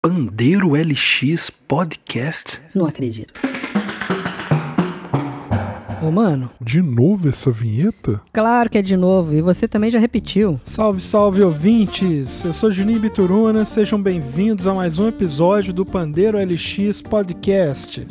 [0.00, 2.60] Pandeiro LX Podcast.
[2.72, 3.34] Não acredito.
[6.00, 8.22] Ô, mano, De novo essa vinheta?
[8.32, 9.34] claro que é de novo.
[9.34, 10.60] E você também já repetiu.
[10.62, 12.44] Salve, salve ouvintes!
[12.44, 18.06] Eu sou Juninho Bituruna, sejam bem-vindos a mais um episódio do Pandeiro LX Podcast.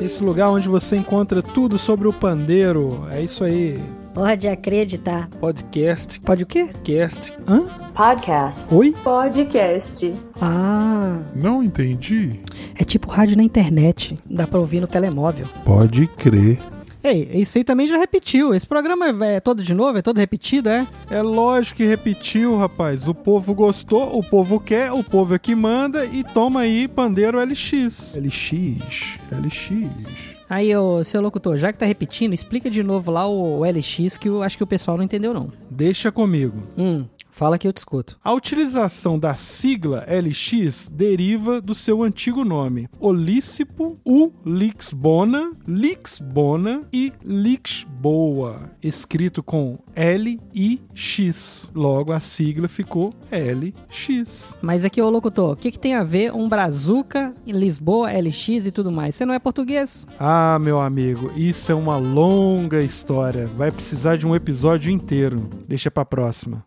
[0.00, 3.06] Esse lugar onde você encontra tudo sobre o pandeiro.
[3.10, 3.78] É isso aí.
[4.18, 5.28] Pode acreditar.
[5.38, 6.70] Podcast, Pode o quê?
[6.82, 7.32] cast.
[7.46, 7.60] Hã?
[7.94, 8.74] Podcast.
[8.74, 8.90] Oi?
[9.04, 10.12] Podcast.
[10.42, 12.40] Ah, Não entendi.
[12.74, 14.18] é tipo rádio na internet.
[14.28, 15.46] Dá pra ouvir no telemóvel.
[15.64, 16.58] Pode crer.
[17.04, 18.52] Ei, isso aí também já repetiu.
[18.52, 19.98] Esse programa é é todo de novo?
[19.98, 20.84] É todo repetido, é?
[21.08, 23.06] É lógico que repetiu, rapaz.
[23.06, 27.38] O povo gostou, o povo quer, o povo é que manda e toma aí Pandeiro
[27.40, 28.16] LX.
[28.16, 29.20] LX.
[29.30, 30.37] LX.
[30.48, 34.28] Aí, ô, seu locutor, já que tá repetindo, explica de novo lá o, LX que
[34.28, 35.52] eu acho que o pessoal não entendeu, não.
[35.70, 36.62] Deixa comigo.
[36.76, 37.04] Hum,
[37.38, 38.18] fala que eu te escuto.
[38.24, 48.72] A utilização da sigla LX deriva do seu antigo nome, Olícipo, Ulixbona, Lixbona e Lixboa,
[48.82, 51.70] escrito com L e X.
[51.72, 54.58] Logo a sigla ficou LX.
[54.60, 58.72] Mas aqui, ô locutor, o que, que tem a ver um Brazuca, Lisboa, LX e
[58.72, 59.14] tudo mais?
[59.14, 60.08] Você não é português?
[60.18, 63.46] Ah, meu amigo, isso é uma longa história.
[63.46, 65.48] Vai precisar de um episódio inteiro.
[65.68, 66.64] Deixa pra próxima.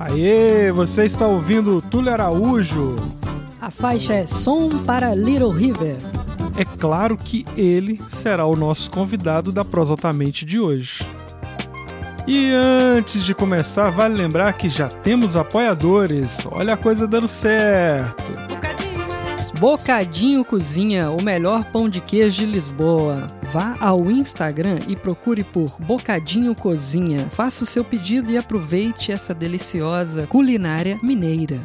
[0.00, 2.96] Aê, você está ouvindo Túlio Araújo.
[3.60, 5.96] A faixa é Som para Little River.
[6.56, 11.06] É claro que ele será o nosso convidado da Prosotamente de hoje.
[12.26, 12.50] E
[12.96, 16.46] antes de começar, vale lembrar que já temos apoiadores.
[16.50, 18.32] Olha a coisa dando certo.
[19.58, 23.28] Bocadinho Cozinha, o melhor pão de queijo de Lisboa.
[23.52, 27.26] Vá ao Instagram e procure por Bocadinho Cozinha.
[27.32, 31.58] Faça o seu pedido e aproveite essa deliciosa culinária mineira.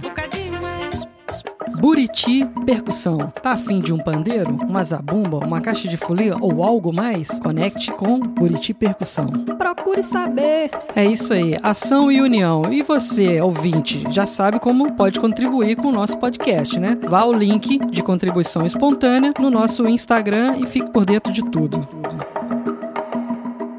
[1.79, 3.17] Buriti Percussão.
[3.41, 7.39] Tá afim de um pandeiro, uma zabumba, uma caixa de folia ou algo mais?
[7.39, 9.27] Conecte com Buriti Percussão.
[9.57, 10.71] Procure saber.
[10.95, 12.71] É isso aí, ação e união.
[12.71, 16.97] E você, ouvinte, já sabe como pode contribuir com o nosso podcast, né?
[17.09, 21.87] Vá ao link de contribuição espontânea no nosso Instagram e fique por dentro de tudo.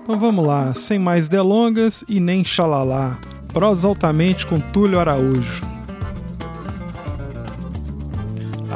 [0.02, 3.18] Então vamos lá, sem mais delongas e nem xalalá.
[3.52, 5.75] Prosaltamente com Túlio Araújo.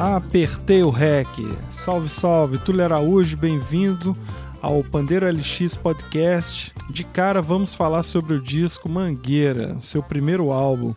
[0.03, 1.27] Apertei o rec.
[1.69, 2.57] Salve, salve.
[2.57, 4.17] Túlio Araújo, bem-vindo
[4.59, 6.73] ao Pandeiro LX Podcast.
[6.89, 10.95] De cara, vamos falar sobre o disco Mangueira, seu primeiro álbum.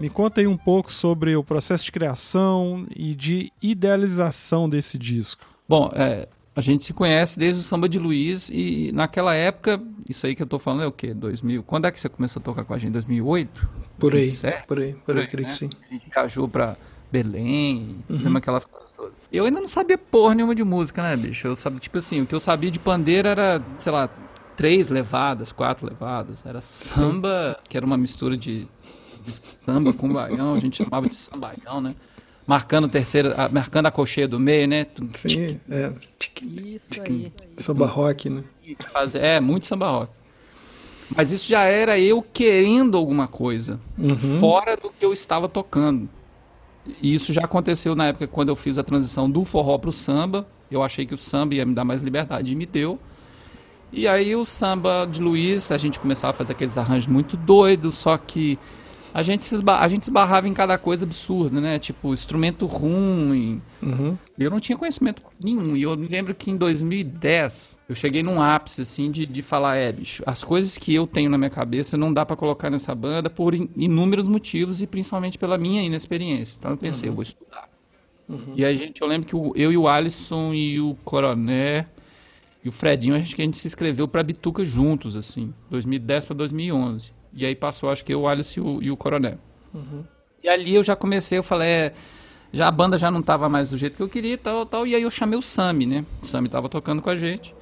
[0.00, 5.44] Me conta aí um pouco sobre o processo de criação e de idealização desse disco.
[5.68, 6.26] Bom, é,
[6.56, 9.80] a gente se conhece desde o Samba de Luiz e naquela época,
[10.10, 11.14] isso aí que eu tô falando é o quê?
[11.14, 11.62] 2000?
[11.62, 12.90] Quando é que você começou a tocar com a gente?
[12.94, 13.68] 2008?
[14.00, 14.66] Por aí, 2007?
[14.66, 15.58] por aí, por aí, creio que né?
[15.58, 15.70] sim.
[15.88, 16.76] A gente viajou pra
[17.12, 19.12] Belém, fizemos aquelas coisas todas.
[19.30, 21.46] Eu ainda não sabia porra nenhuma de música, né, bicho?
[21.46, 24.08] Eu sabia, tipo assim, o que eu sabia de pandeiro era, sei lá,
[24.56, 26.44] três levadas, quatro levadas.
[26.46, 28.66] Era samba, que era uma mistura de,
[29.26, 31.94] de samba com baião, a gente chamava de sambaião, né?
[32.46, 34.86] Marcando a terceira, a- marcando a cocheia do meio, né?
[35.14, 35.92] Sim, é.
[36.74, 37.32] Isso aí.
[37.58, 38.42] Samba rock, né?
[39.20, 40.12] É, muito samba rock.
[41.14, 43.78] Mas isso já era eu querendo alguma coisa,
[44.40, 46.08] fora do que eu estava tocando.
[47.00, 50.46] E isso já aconteceu na época quando eu fiz a transição do forró pro samba.
[50.70, 52.98] Eu achei que o samba ia me dar mais liberdade e me deu.
[53.92, 57.96] E aí o samba de Luiz, a gente começava a fazer aqueles arranjos muito doidos,
[57.96, 58.58] só que
[59.14, 61.78] a gente se a gente esbarrava em cada coisa absurda, né?
[61.78, 63.60] Tipo, instrumento ruim,
[64.38, 65.76] eu não tinha conhecimento nenhum.
[65.76, 69.76] E eu me lembro que em 2010 eu cheguei num ápice, assim, de, de falar:
[69.76, 72.94] é, bicho, as coisas que eu tenho na minha cabeça não dá pra colocar nessa
[72.94, 76.56] banda por in- inúmeros motivos e principalmente pela minha inexperiência.
[76.58, 77.68] Então eu pensei: eu vou estudar.
[78.56, 81.86] E a gente, eu lembro que o- eu e o Alisson e o Coroné
[82.64, 86.24] e o Fredinho, a gente, que a gente se inscreveu pra Bituca juntos, assim, 2010
[86.26, 87.12] pra 2011.
[87.34, 89.38] E aí passou, acho que eu, o Alisson e o, e o Coroné.
[90.42, 91.92] E ali eu já comecei, eu falei, é,
[92.52, 94.86] já a banda já não tava mais do jeito que eu queria e tal, tal.
[94.86, 96.04] E aí eu chamei o Sami, né?
[96.20, 97.54] O Sami tava tocando com a gente.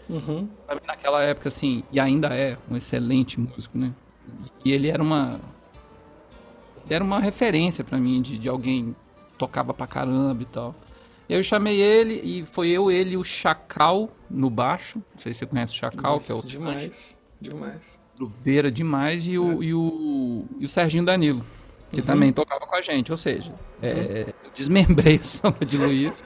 [0.75, 3.93] Mim, Naquela época, assim, e ainda é um excelente músico, né?
[4.65, 5.41] E ele era uma.
[6.85, 8.97] Ele era uma referência pra mim de, de alguém
[9.31, 10.75] que tocava pra caramba e tal.
[11.29, 14.99] E aí eu chamei ele e foi eu, ele e o Chacal no baixo.
[15.13, 18.00] Não sei se você conhece o Chacal, que é o Demais, demais.
[18.29, 21.45] Silveira demais e o, e o, e o Serginho Danilo,
[21.91, 23.11] que também tocava com a gente.
[23.11, 23.51] Ou seja,
[23.83, 26.19] é, eu desmembrei o samba de Luiz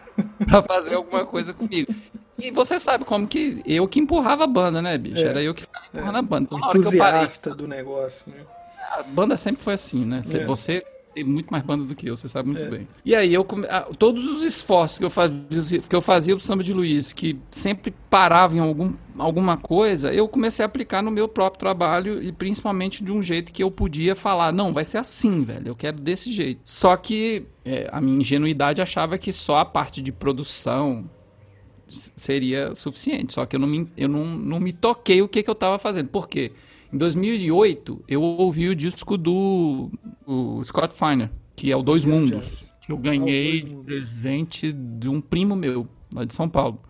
[0.46, 1.94] pra fazer alguma coisa comigo.
[2.37, 5.19] E você sabe como que eu que empurrava a banda, né, bicho?
[5.19, 5.29] É.
[5.29, 6.43] Era eu que ficava empurrando a banda.
[6.46, 8.40] Então, na hora que eu parei, do negócio, né?
[8.90, 10.23] A banda sempre foi assim, né?
[10.25, 10.44] Cê- É.
[10.44, 12.88] Você tem muito mais banda do que eu, você sabe muito bem.
[13.05, 13.66] E aí, eu come-
[13.99, 17.94] todos os esforços que eu fazia, que eu fazia pro Samba de Luiz, que sempre
[18.11, 23.02] parava em algum, alguma coisa, eu comecei a aplicar no meu próprio trabalho e principalmente
[23.05, 26.32] de um jeito que eu podia falar, não, vai ser assim, velho, eu quero desse
[26.32, 26.61] jeito.
[26.64, 31.05] Só que é, a minha ingenuidade achava que só a parte de produção
[31.88, 33.32] seria suficiente.
[33.32, 35.78] Só que eu não me, eu não, não me toquei o que, que eu estava
[35.78, 36.08] fazendo.
[36.08, 36.52] Por quê?
[36.93, 39.91] Em 2008, eu ouvi o disco do
[40.27, 45.21] o Scott Feiner, que é o Dois Mundos, que eu ganhei de presente de um
[45.21, 46.81] primo meu, lá de São Paulo.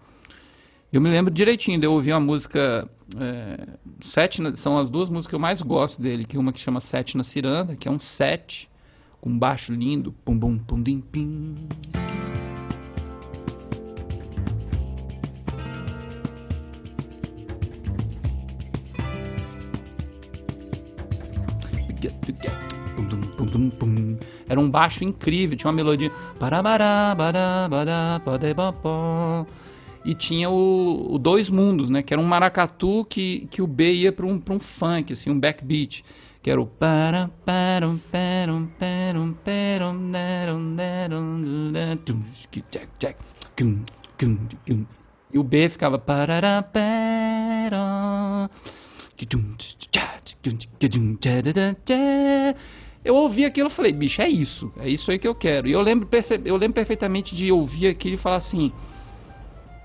[0.92, 2.88] Eu me lembro direitinho de eu ouvir uma música.
[3.18, 3.66] é,
[4.00, 6.80] sete na- são as duas músicas que eu mais gosto dele, que uma que chama
[6.80, 8.68] Sete na Ciranda, que é um sete,
[9.20, 11.54] com um baixo lindo, pum bum pum dim pim.
[23.70, 24.16] Pum.
[24.48, 26.10] Era um baixo incrível, tinha uma melodia.
[30.04, 32.02] E tinha o, o Dois Mundos, né?
[32.02, 35.40] Que era um maracatu que, que o B ia para um, um funk, assim, um
[35.40, 36.04] backbeat.
[36.42, 36.70] Que era o.
[45.32, 46.02] E o B ficava.
[53.04, 55.68] Eu ouvi aquilo e falei, bicho, é isso, é isso aí que eu quero.
[55.68, 56.08] E eu lembro,
[56.44, 58.72] eu lembro perfeitamente de ouvir aquilo e falar assim: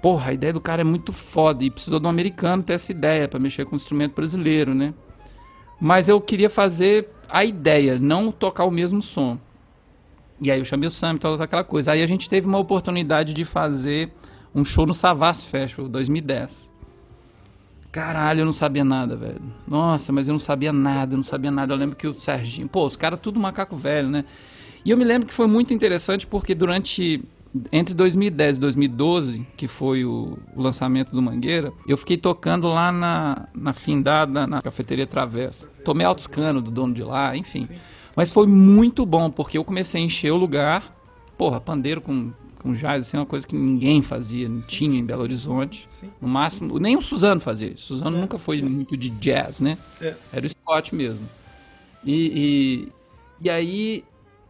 [0.02, 2.92] porra, a ideia do cara é muito foda e precisou de um americano ter essa
[2.92, 4.94] ideia pra mexer com o instrumento brasileiro, né?
[5.80, 9.38] Mas eu queria fazer a ideia, não tocar o mesmo som.
[10.42, 11.92] E aí eu chamei o Sam e tal, aquela coisa.
[11.92, 14.12] Aí a gente teve uma oportunidade de fazer
[14.56, 16.69] um show no Savas Festival 2010.
[17.92, 19.42] Caralho, eu não sabia nada, velho.
[19.68, 21.74] Nossa, mas eu não sabia nada, eu não sabia nada.
[21.74, 24.26] Eu lembro que o Serginho, pô, os caras tudo macaco velho, né?
[24.86, 27.24] E eu me lembro que foi muito interessante porque durante
[27.72, 33.48] entre 2010 e 2012, que foi o, lançamento do Mangueira, eu fiquei tocando lá na,
[33.56, 35.68] na findada, na cafeteria Travessa.
[35.84, 37.68] Tomei altos canos do dono de lá, enfim.
[38.16, 40.96] Mas foi muito bom, porque eu comecei a encher o lugar.
[41.38, 45.04] Porra, pandeiro com, com jazz, assim, é uma coisa que ninguém fazia, não tinha em
[45.04, 45.88] Belo Horizonte.
[46.22, 47.88] No máximo, nem o Suzano fazia isso.
[47.88, 49.78] Suzano nunca foi muito de jazz, né?
[50.02, 50.14] É.
[50.32, 51.28] Era o Scott mesmo.
[52.06, 52.90] E,
[53.42, 54.04] e, e aí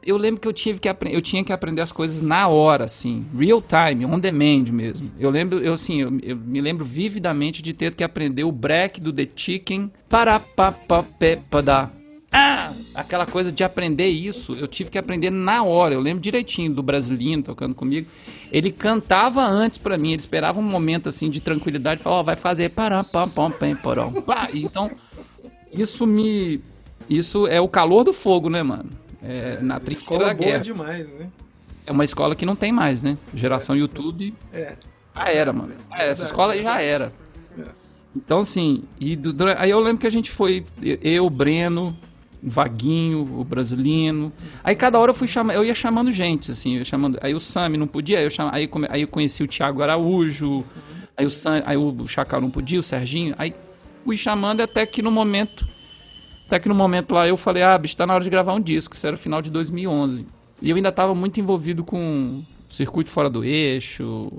[0.04, 2.86] eu lembro que eu tive que aprender, eu tinha que aprender as coisas na hora,
[2.86, 5.10] assim, real time, on demand mesmo.
[5.20, 9.00] Eu lembro, eu assim, eu, eu me lembro vividamente de ter que aprender o break
[9.02, 11.90] do The Chicken para pa pa pe pa da.
[12.32, 15.94] Ah, aquela coisa de aprender isso, eu tive que aprender na hora.
[15.94, 18.07] Eu lembro direitinho do brasileiro tocando comigo.
[18.51, 22.36] Ele cantava antes pra mim, ele esperava um momento assim de tranquilidade, falava, ó, vai
[22.36, 24.13] fazer para pam pam pam porão.
[24.54, 24.90] Então,
[25.72, 26.62] isso me
[27.10, 28.90] isso é o calor do fogo, né, mano?
[29.22, 30.60] É, na trincheira da boa guerra.
[30.63, 31.28] demais, né?
[31.86, 33.18] É uma escola que não tem mais, né?
[33.34, 34.74] Geração YouTube É.
[35.16, 35.74] já era, mano.
[35.92, 37.12] É, essa escola aí já era.
[38.16, 41.96] Então, assim, e do- aí eu lembro que a gente foi, eu, Breno,
[42.41, 44.31] Vaguinho, o Brasilino.
[44.63, 47.18] Aí cada hora eu fui chamando, eu ia chamando gente, assim, eu chamando.
[47.21, 49.81] Aí o Sami não podia, aí eu, chama, aí, come- aí eu conheci o Thiago
[49.83, 50.63] Araújo,
[51.18, 53.36] aí o, Sam, aí o Chacal não podia, o Serginho.
[53.38, 53.53] Aí
[54.06, 55.68] fui chamando até que no momento.
[56.47, 58.59] Até que no momento lá eu falei, ah, bicho, tá na hora de gravar um
[58.62, 58.95] disco.
[58.95, 60.25] Isso era o final de 2011.
[60.62, 64.31] E eu ainda tava muito envolvido com circuito fora do eixo,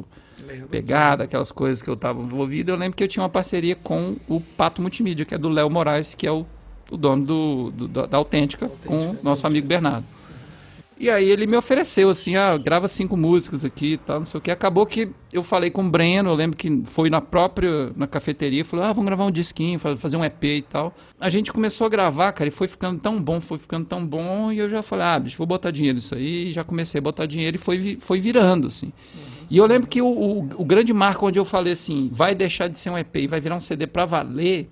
[0.71, 2.73] pegada, aquelas coisas que eu tava envolvido.
[2.73, 5.71] Eu lembro que eu tinha uma parceria com o Pato Multimídia, que é do Léo
[5.71, 6.45] Moraes, que é o,
[6.91, 10.05] o dono do, do- da da Autêntica, com o nosso amigo Bernardo.
[10.99, 14.37] E aí ele me ofereceu assim, ah, grava cinco músicas aqui e tal, não sei
[14.37, 14.51] o que.
[14.51, 18.63] Acabou que eu falei com o Breno, eu lembro que foi na própria, na cafeteria,
[18.67, 20.95] falou, ah, vamos gravar um disquinho, fa- fazer um EP e tal.
[21.19, 24.53] A gente começou a gravar, cara, e foi ficando tão bom, foi ficando tão bom,
[24.53, 27.03] e eu já falei, ah, bicho, vou botar dinheiro nisso aí, e já comecei a
[27.03, 28.93] botar dinheiro e foi, foi virando, assim.
[29.49, 32.69] E eu lembro que o, o, o grande marco onde eu falei assim, vai deixar
[32.69, 34.69] de ser um EP e vai virar um CD pra valer,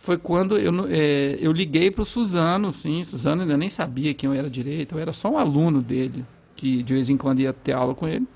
[0.00, 4.34] foi quando eu, é, eu liguei pro Suzano, assim, Suzano ainda nem sabia quem eu
[4.34, 6.24] era direito, eu era só um aluno dele,
[6.56, 8.26] que de vez em quando ia ter aula com ele.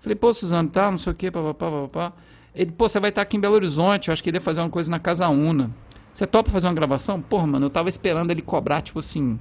[0.00, 2.12] Falei, pô, Suzano, tá, não sei o quê, papapá, papapá.
[2.54, 4.62] Ele, pô, você vai estar aqui em Belo Horizonte, eu acho que ele ia fazer
[4.62, 5.70] uma coisa na Casa Una.
[6.14, 7.20] Você topa fazer uma gravação?
[7.20, 9.38] Porra, mano, eu tava esperando ele cobrar, tipo assim,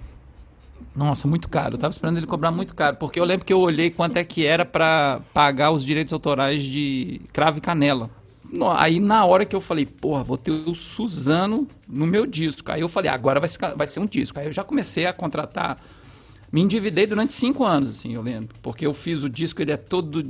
[0.94, 1.76] nossa, muito caro.
[1.76, 4.24] Eu tava esperando ele cobrar muito caro, porque eu lembro que eu olhei quanto é
[4.26, 8.10] que era pra pagar os direitos autorais de Cravo e Canela.
[8.76, 12.72] Aí na hora que eu falei, porra, vou ter o Suzano no meu disco.
[12.72, 14.40] Aí eu falei, agora vai ser, vai ser um disco.
[14.40, 15.82] Aí eu já comecei a contratar.
[16.52, 18.56] Me endividei durante cinco anos, assim, eu lembro.
[18.62, 20.24] Porque eu fiz o disco, ele é todo.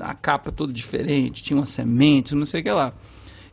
[0.00, 2.92] A capa toda diferente, tinha uma semente, não sei o que lá.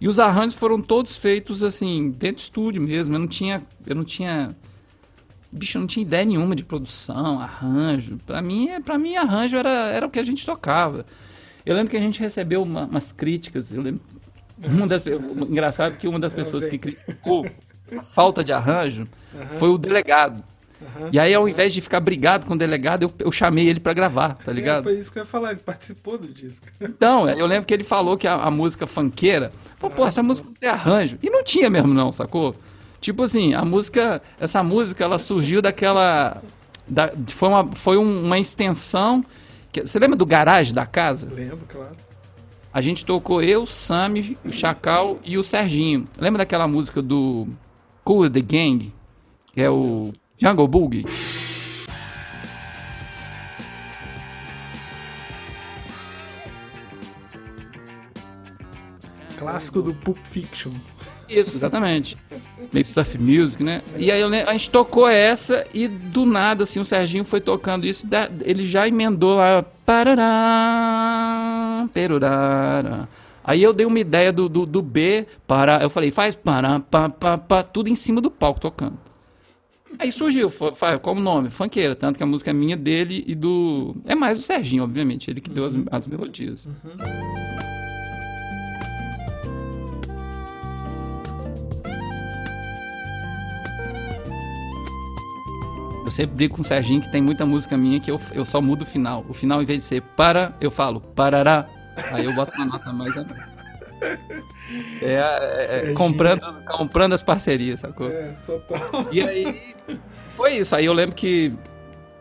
[0.01, 3.15] E os arranjos foram todos feitos assim, dentro do estúdio mesmo.
[3.15, 3.61] Eu não tinha.
[3.85, 4.55] Eu não tinha
[5.51, 8.17] bicho, eu não tinha ideia nenhuma de produção, arranjo.
[8.25, 11.05] Pra mim, pra mim arranjo era, era o que a gente tocava.
[11.65, 13.71] Eu lembro que a gente recebeu uma- umas críticas.
[13.71, 14.01] Eu lembro.
[14.63, 17.45] Uma das, engraçado que uma das pessoas que criticou
[17.97, 19.07] a falta de arranjo
[19.49, 20.43] foi o delegado.
[21.11, 23.93] E aí, ao invés de ficar brigado com o delegado, eu, eu chamei ele pra
[23.93, 24.83] gravar, tá ligado?
[24.83, 26.65] foi isso que eu ia falar, ele participou do disco.
[26.81, 30.47] Então, eu lembro que ele falou que a, a música funkeira, falou, pô, essa música
[30.47, 31.17] não tem arranjo.
[31.23, 32.55] E não tinha mesmo, não, sacou?
[32.99, 36.41] Tipo assim, a música, essa música, ela surgiu daquela.
[36.87, 39.23] Da, foi uma, foi um- uma extensão.
[39.71, 41.27] que- você lembra do garagem da casa?
[41.31, 41.95] Lembro, claro.
[42.75, 46.05] A gente tocou eu, Sami, o Chacal e o Serginho.
[46.19, 47.47] Lembra daquela música do
[48.03, 48.93] Cool the Gang?
[49.53, 51.05] Que é o Jungle Boogie?
[59.39, 60.73] Clássico do Pulp Fiction.
[61.29, 62.17] Isso, exatamente.
[62.73, 63.81] Meio surf music, né?
[63.95, 68.05] E aí a gente tocou essa e do nada, assim, o Serginho foi tocando isso,
[68.41, 69.63] ele já emendou lá.
[69.85, 71.54] Parará,
[71.91, 73.07] perurara.
[73.43, 77.09] Aí eu dei uma ideia do, do, do B, para, eu falei, faz para, pa,
[77.09, 78.97] pa, pa, tudo em cima do palco tocando.
[79.99, 80.49] Aí surgiu,
[81.01, 81.49] qual o nome?
[81.49, 83.95] Funkeira, tanto que a música é minha dele e do.
[84.05, 86.67] É mais do Serginho, obviamente, ele que deu as, as melodias.
[96.05, 98.61] Eu sempre brigo com o Serginho que tem muita música minha que eu, eu só
[98.61, 99.25] mudo o final.
[99.27, 101.67] O final, em vez de ser para, eu falo parará.
[102.11, 103.15] Aí eu boto uma nota mais.
[103.15, 103.25] né?
[105.01, 108.09] É, é, é, comprando, comprando as parcerias, sacou?
[108.09, 108.79] É, total.
[109.11, 109.75] E aí
[110.35, 110.75] foi isso.
[110.75, 111.53] Aí eu lembro que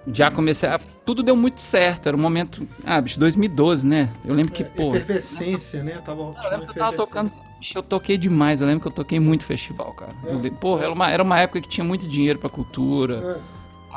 [0.06, 0.78] já comecei a.
[1.04, 2.06] Tudo deu muito certo.
[2.08, 2.66] Era um momento.
[2.84, 4.10] Ah, bicho, 2012, né?
[4.24, 4.94] Eu lembro que, pô.
[4.94, 6.00] Efervescência, né?
[6.04, 7.30] Tava Eu lembro que eu tava tocando.
[7.58, 8.60] Bicho, eu toquei demais.
[8.60, 10.12] Eu lembro que eu toquei muito festival, cara.
[10.24, 13.20] Eu, vi- porra, era uma, era uma época que tinha muito dinheiro pra cultura.
[13.20, 13.40] Tava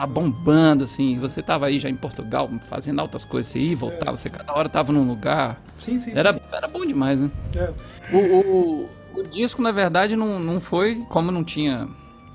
[0.05, 1.19] bombando, assim.
[1.19, 3.51] Você tava aí já em Portugal, fazendo altas coisas.
[3.51, 4.17] Você ia e voltava.
[4.17, 5.61] Você cada hora tava num lugar.
[5.83, 7.31] Sim, sim, Era, era bom demais, né?
[7.53, 7.59] sim.
[7.59, 7.73] É.
[8.15, 8.89] O, o,
[9.19, 11.05] o disco, na verdade, não, não foi.
[11.09, 11.87] Como não tinha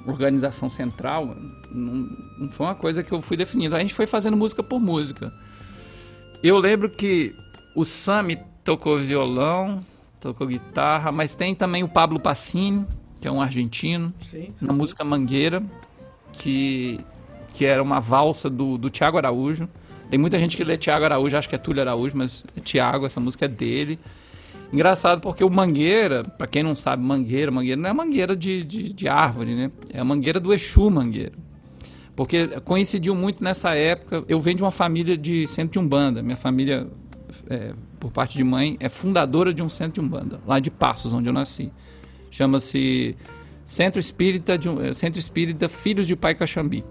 [0.07, 1.37] organização central,
[1.71, 3.77] não, não foi uma coisa que eu fui definindo.
[3.77, 5.33] A gente foi fazendo música por música.
[6.43, 7.35] Eu lembro que
[7.75, 9.85] o Sami tocou violão,
[10.21, 12.85] tocou guitarra, mas tem também o Pablo Passini,
[13.21, 14.53] que é um argentino, Sim.
[14.61, 15.63] na música Mangueira,
[16.33, 16.99] que,
[17.53, 19.69] que era uma valsa do, do Tiago Araújo.
[20.11, 23.07] Tem muita gente que lê Tiago Araújo, acha que é Túlio Araújo, mas é Tiago,
[23.07, 23.99] essa música é dele.
[24.73, 28.93] Engraçado porque o Mangueira, pra quem não sabe, Mangueira, Mangueira não é mangueira de, de,
[28.93, 29.71] de árvore, né?
[29.93, 31.33] É a mangueira do Exu Mangueira.
[32.17, 34.25] Porque coincidiu muito nessa época.
[34.29, 36.23] Eu venho de uma família de centro de Umbanda.
[36.23, 36.87] Minha família,
[37.49, 41.13] é, por parte de mãe, é fundadora de um centro de Umbanda, lá de Passos,
[41.13, 41.71] onde eu nasci.
[42.31, 43.17] Chama-se
[43.65, 46.85] Centro Espírita, de, Centro Espírita Filhos de Pai Caxambi.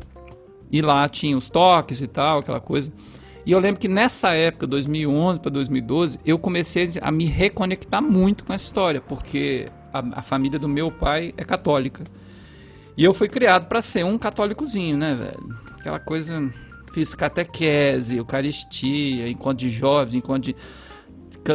[0.71, 2.91] E lá tinha os toques e tal, aquela coisa.
[3.45, 8.43] E eu lembro que nessa época, 2011 para 2012, eu comecei a me reconectar muito
[8.45, 12.03] com essa história, porque a, a família do meu pai é católica.
[12.95, 15.55] E eu fui criado para ser um católicozinho, né, velho?
[15.79, 16.51] Aquela coisa.
[16.93, 20.55] Fiz catequese, eucaristia, encontro de jovens, encontro de.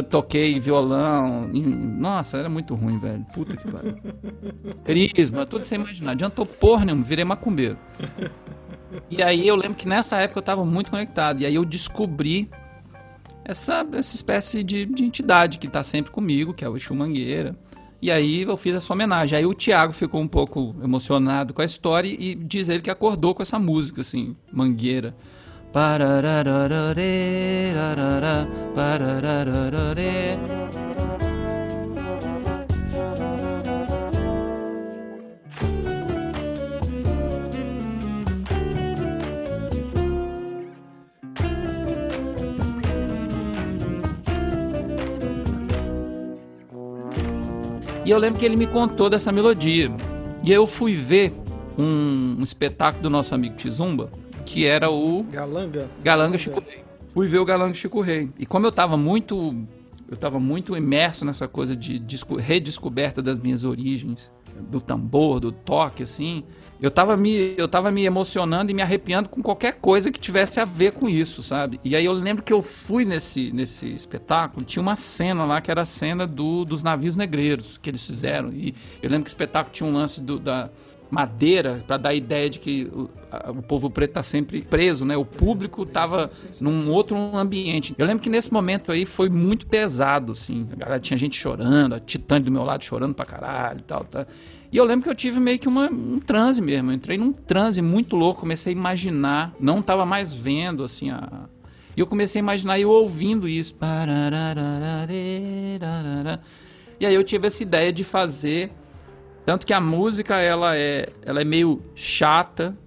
[0.09, 1.49] Toquei violão.
[1.53, 3.23] em- Nossa, era muito ruim, velho.
[3.33, 3.95] Puta que pariu.
[4.83, 6.11] Crisma, tudo sem imaginar.
[6.11, 7.77] Adiantou porra nenhuma, virei macumbeiro.
[9.09, 11.41] E aí eu lembro que nessa época eu tava muito conectado.
[11.41, 12.49] E aí eu descobri
[13.43, 17.55] essa, essa espécie de, de entidade que tá sempre comigo, que é o Exu Mangueira.
[18.01, 19.37] E aí eu fiz essa homenagem.
[19.37, 23.33] Aí o Thiago ficou um pouco emocionado com a história e diz ele que acordou
[23.33, 25.15] com essa música, assim, Mangueira.
[25.73, 28.47] Parararararê, rarará,
[48.07, 49.91] E eu lembro que ele me contou dessa melodia.
[50.41, 51.33] E eu fui ver
[51.77, 54.09] um, um espetáculo do nosso amigo Tizumba,
[54.45, 55.89] que era o Galanga.
[56.01, 56.85] Galanga Chico Rei.
[57.09, 58.29] Fui ver o Galanga Chico Rei.
[58.39, 59.53] E como eu tava muito.
[60.09, 64.31] Eu tava muito imerso nessa coisa de desco- redescoberta das minhas origens,
[64.69, 66.45] do tambor, do toque, assim.
[66.81, 70.59] Eu tava, me, eu tava me emocionando e me arrepiando com qualquer coisa que tivesse
[70.59, 71.79] a ver com isso, sabe?
[71.83, 75.71] E aí eu lembro que eu fui nesse, nesse espetáculo, tinha uma cena lá que
[75.71, 78.51] era a cena do, dos navios negreiros que eles fizeram.
[78.53, 80.69] E eu lembro que o espetáculo tinha um lance do, da,
[81.09, 85.05] madeira para dar a ideia de que o, a, o povo preto tá sempre preso,
[85.05, 85.15] né?
[85.15, 86.29] O público tava
[86.59, 87.95] num outro ambiente.
[87.97, 90.67] Eu lembro que nesse momento aí foi muito pesado, assim.
[90.71, 94.03] A galera tinha gente chorando, a Titânia do meu lado chorando pra caralho e tal,
[94.03, 94.27] tá?
[94.71, 96.91] E eu lembro que eu tive meio que uma, um transe mesmo.
[96.91, 101.47] Eu entrei num transe muito louco, comecei a imaginar, não tava mais vendo, assim, a.
[101.95, 103.75] E eu comecei a imaginar eu ouvindo isso.
[106.99, 108.71] E aí eu tive essa ideia de fazer
[109.47, 112.77] tanto que a música ela é, ela é meio chata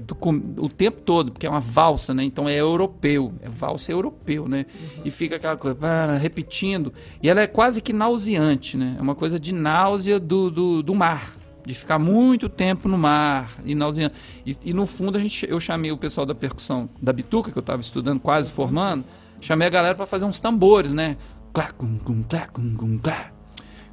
[0.00, 0.16] do,
[0.58, 2.24] o tempo todo, porque é uma valsa, né?
[2.24, 4.66] Então é europeu, é valsa europeu, né?
[4.68, 5.02] Uhum.
[5.04, 6.92] E fica aquela coisa repetindo.
[7.22, 8.96] E ela é quase que nauseante, né?
[8.98, 11.34] É uma coisa de náusea do, do, do mar.
[11.64, 14.14] De ficar muito tempo no mar e nauseante.
[14.46, 17.58] E, e, no fundo a gente, eu chamei o pessoal da percussão da bituca, que
[17.58, 19.04] eu estava estudando, quase formando,
[19.40, 21.16] chamei a galera para fazer uns tambores, né?
[21.52, 23.30] Clá, cum, cum, clá, cum, cum, clá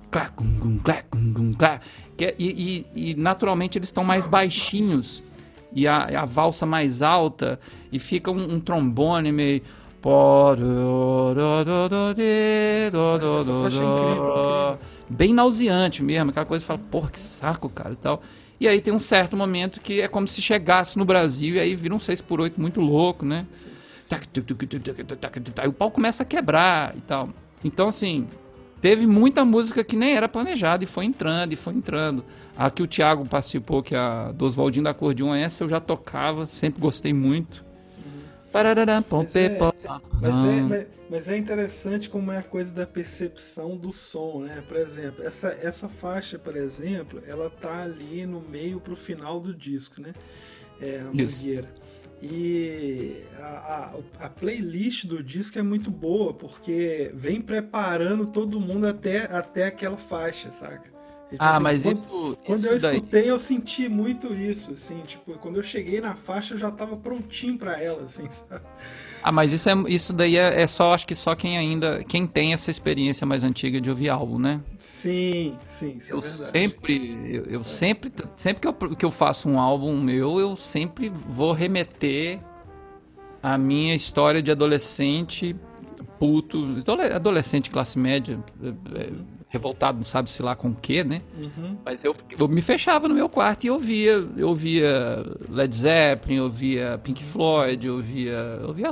[0.10, 1.80] clá, cum, cum, clá, cum, cum, clá.
[2.16, 5.24] Que, é, e, e, e, naturalmente eles estão mais baixinhos
[5.78, 7.60] e a, a valsa mais alta
[7.92, 9.62] e fica um, um trombone meio
[15.08, 18.22] bem nauseante mesmo, aquela coisa que fala, porra, que saco, cara, e tal.
[18.60, 21.76] E aí tem um certo momento que é como se chegasse no Brasil e aí
[21.76, 23.46] vira um 6 por 8 muito louco, né?
[25.68, 27.30] E o pau começa a quebrar e tal.
[27.64, 28.28] Então, assim,
[28.82, 32.24] teve muita música que nem era planejada e foi entrando e foi entrando.
[32.56, 35.80] A que o Thiago participou, que é a do Oswaldinho da Acordeon, essa eu já
[35.80, 37.66] tocava, sempre gostei muito.
[40.22, 43.92] Mas é, mas, é, mas, mas é interessante como é a coisa da percepção do
[43.94, 44.64] som, né?
[44.68, 49.54] Por exemplo, essa, essa faixa, por exemplo, ela tá ali no meio pro final do
[49.54, 50.14] disco, né?
[50.82, 51.70] É, a Mangueira.
[52.22, 58.88] E a, a, a, playlist do disco é muito boa, porque vem preparando todo mundo
[58.88, 60.98] até, até aquela faixa, saca?
[61.30, 62.38] Tipo, ah, assim, mas quando, isso.
[62.46, 63.28] Quando isso eu escutei, daí...
[63.28, 67.58] eu senti muito isso, assim, tipo, quando eu cheguei na faixa, eu já tava prontinho
[67.58, 68.66] para ela, assim, sabe?
[69.22, 72.26] Ah, mas isso, é, isso daí é, é, só, acho que só quem ainda, quem
[72.26, 74.62] tem essa experiência mais antiga de ouvir álbum, né?
[74.80, 77.64] Sim, sim, é eu é sempre, eu, eu é.
[77.64, 82.40] sempre, sempre que eu, que eu faço um álbum meu, eu sempre vou remeter
[83.42, 85.56] a minha história de adolescente
[86.20, 86.66] puto,
[87.14, 88.40] adolescente classe média,
[89.50, 91.22] revoltado, não sabe se lá com o quê, né?
[91.38, 91.78] Uhum.
[91.86, 96.44] Mas eu, eu, me fechava no meu quarto e ouvia, eu ouvia Led Zeppelin, eu
[96.44, 98.90] ouvia Pink Floyd, eu ouvia, ouvia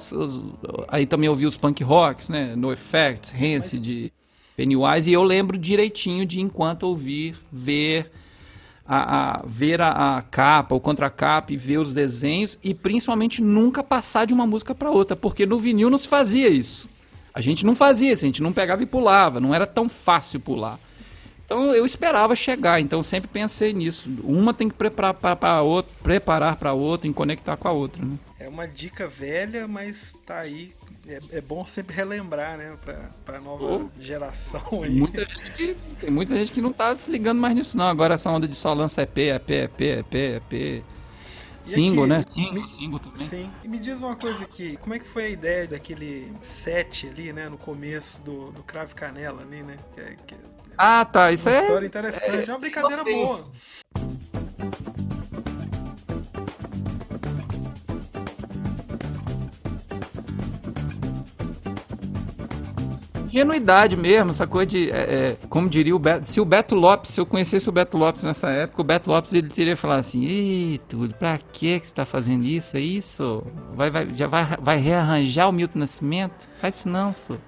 [0.87, 2.55] aí também ouvia os punk rocks, né?
[2.55, 4.11] No Effects, Rancid, Mas...
[4.55, 8.09] Pennywise, e eu lembro direitinho de enquanto ouvir, ver
[8.85, 13.83] a, a ver a, a, capa, o contracapa e ver os desenhos e principalmente nunca
[13.83, 16.89] passar de uma música para outra, porque no vinil não se fazia isso.
[17.35, 20.39] A gente não fazia isso, a gente não pegava e pulava, não era tão fácil
[20.39, 20.79] pular.
[21.45, 24.09] Então eu esperava chegar, então sempre pensei nisso.
[24.23, 28.05] Uma tem que preparar para outra, preparar para outra, em conectar com a outra.
[28.05, 28.17] Né?
[28.39, 30.73] É uma dica velha, mas tá aí.
[31.07, 32.75] É, é bom sempre relembrar, né,
[33.23, 34.01] para nova oh.
[34.01, 34.81] geração.
[34.81, 34.89] Aí.
[34.89, 37.89] Muita gente que, tem muita gente que não tá se ligando mais nisso, não.
[37.89, 40.83] Agora essa onda de só lança EP, EP, EP, EP, EP.
[41.65, 42.23] Single, aqui, né?
[42.27, 43.17] Single, me, single também.
[43.17, 43.49] Sim.
[43.63, 47.33] E me diz uma coisa aqui, como é que foi a ideia daquele set ali,
[47.33, 49.77] né, no começo do, do Crave Canela ali, né?
[49.93, 50.37] Que, é, que é
[50.77, 51.31] ah, tá.
[51.31, 51.59] Isso uma é.
[51.59, 53.51] Uma história interessante, é, é uma brincadeira boa.
[63.35, 64.89] Ingenuidade mesmo, essa coisa de.
[64.89, 66.27] É, é, como diria o Beto.
[66.27, 69.33] Se o Beto Lopes, se eu conhecesse o Beto Lopes nessa época, o Beto Lopes
[69.33, 72.77] ele teria falado assim: Ih, Túlio, pra que você tá fazendo isso?
[72.77, 73.43] É isso?
[73.73, 76.49] Vai, vai, já vai, vai rearranjar o Milton Nascimento?
[76.59, 77.41] Faz isso não, senhor.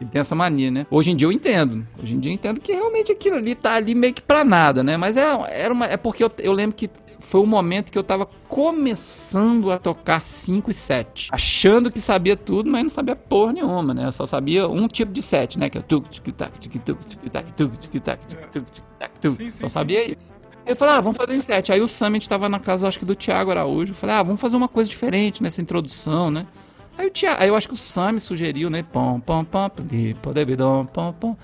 [0.00, 0.86] Ele tem essa mania, né?
[0.90, 1.86] Hoje em dia eu entendo.
[2.02, 4.82] Hoje em dia eu entendo que realmente aquilo ali tá ali meio que pra nada,
[4.82, 4.96] né?
[4.96, 6.88] Mas é, era uma, é porque eu, eu lembro que
[7.20, 11.28] foi um momento que eu tava começando a tocar 5 e 7.
[11.32, 14.06] Achando que sabia tudo, mas não sabia porra nenhuma, né?
[14.06, 15.70] Eu só sabia um tipo de 7, né?
[15.70, 19.20] Que é tuk tuk tac tuk tuk tuk tac tuk tuk tac tuk tuk tac
[19.20, 19.52] tuk.
[19.52, 20.34] Só sabia isso.
[20.66, 21.72] Eu falei, ah, vamos fazer em 7.
[21.72, 23.92] Aí o Summit tava na casa, acho que do Thiago Araújo.
[23.92, 26.46] Eu falei, ah, vamos fazer uma coisa diferente nessa introdução, né?
[26.96, 28.82] Aí, o Thiago, aí eu acho que o Sam sugeriu, né?
[28.82, 31.36] Pom, pom, pom, pom, pom, pom.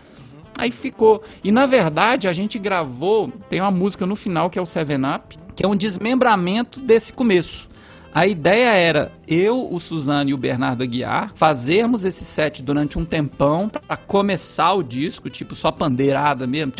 [0.58, 1.22] Aí ficou.
[1.44, 3.32] E na verdade, a gente gravou.
[3.48, 7.12] Tem uma música no final que é o Seven Up, que é um desmembramento desse
[7.12, 7.68] começo.
[8.16, 13.04] A ideia era eu, o Suzano e o Bernardo Aguiar fazermos esse set durante um
[13.04, 16.72] tempão pra começar o disco, tipo só pandeirada mesmo.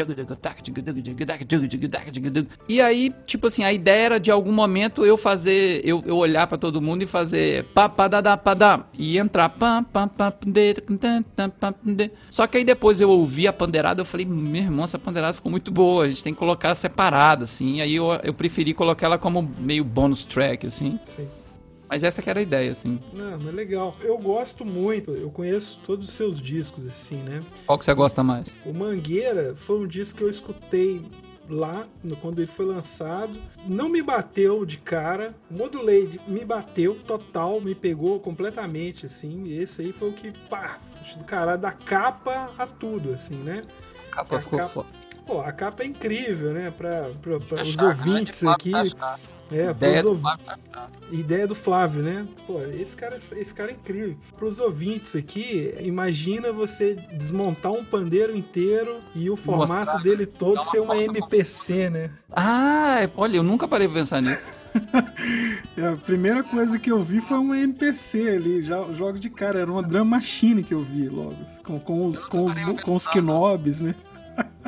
[2.66, 6.46] E aí, tipo assim, a ideia era de algum momento eu fazer, eu, eu olhar
[6.46, 7.66] pra todo mundo e fazer
[8.94, 9.55] e entrar.
[12.31, 15.51] Só que aí depois eu ouvi a pandeirada, eu falei, meu irmão, essa pandeirada ficou
[15.51, 17.83] muito boa, a gente tem que colocar separada, assim.
[17.83, 20.99] Aí eu, eu preferi colocar ela como meio bonus track, assim.
[21.05, 21.25] Sim.
[21.88, 23.01] Mas essa que era a ideia, assim.
[23.12, 23.94] Não, mas legal.
[24.01, 27.42] Eu gosto muito, eu conheço todos os seus discos, assim, né?
[27.66, 28.46] Qual que você gosta mais?
[28.64, 31.03] O Mangueira foi um disco que eu escutei
[31.49, 33.38] lá no- quando ele foi lançado.
[33.66, 35.33] Não me bateu de cara.
[35.49, 39.44] O Modulade me bateu total, me pegou completamente, assim.
[39.44, 40.79] E esse aí foi o que, pá,
[41.16, 43.62] do caralho, da capa a tudo, assim, né?
[44.09, 44.88] A capa A ficou capa- foda.
[45.25, 46.70] Pô, a capa é incrível, né?
[46.77, 48.70] Pra os Achar, ouvintes aqui.
[48.72, 49.18] Tachá.
[49.50, 50.20] É, Ideia do.
[51.11, 52.26] Ideia do Flávio, né?
[52.46, 54.16] Pô, esse cara, esse cara é incrível.
[54.37, 60.26] Para os ouvintes aqui, imagina você desmontar um pandeiro inteiro e o formato Mostrar, dele
[60.26, 62.11] todo uma ser uma MPC, né?
[62.32, 64.52] Ah, olha, eu nunca parei pra pensar nisso.
[65.74, 69.59] É, A primeira coisa que eu vi foi uma MPC ali, já jogo de cara,
[69.61, 73.06] era uma drum machine que eu vi logo, com, com os, com os, com os
[73.06, 73.94] knobs, né?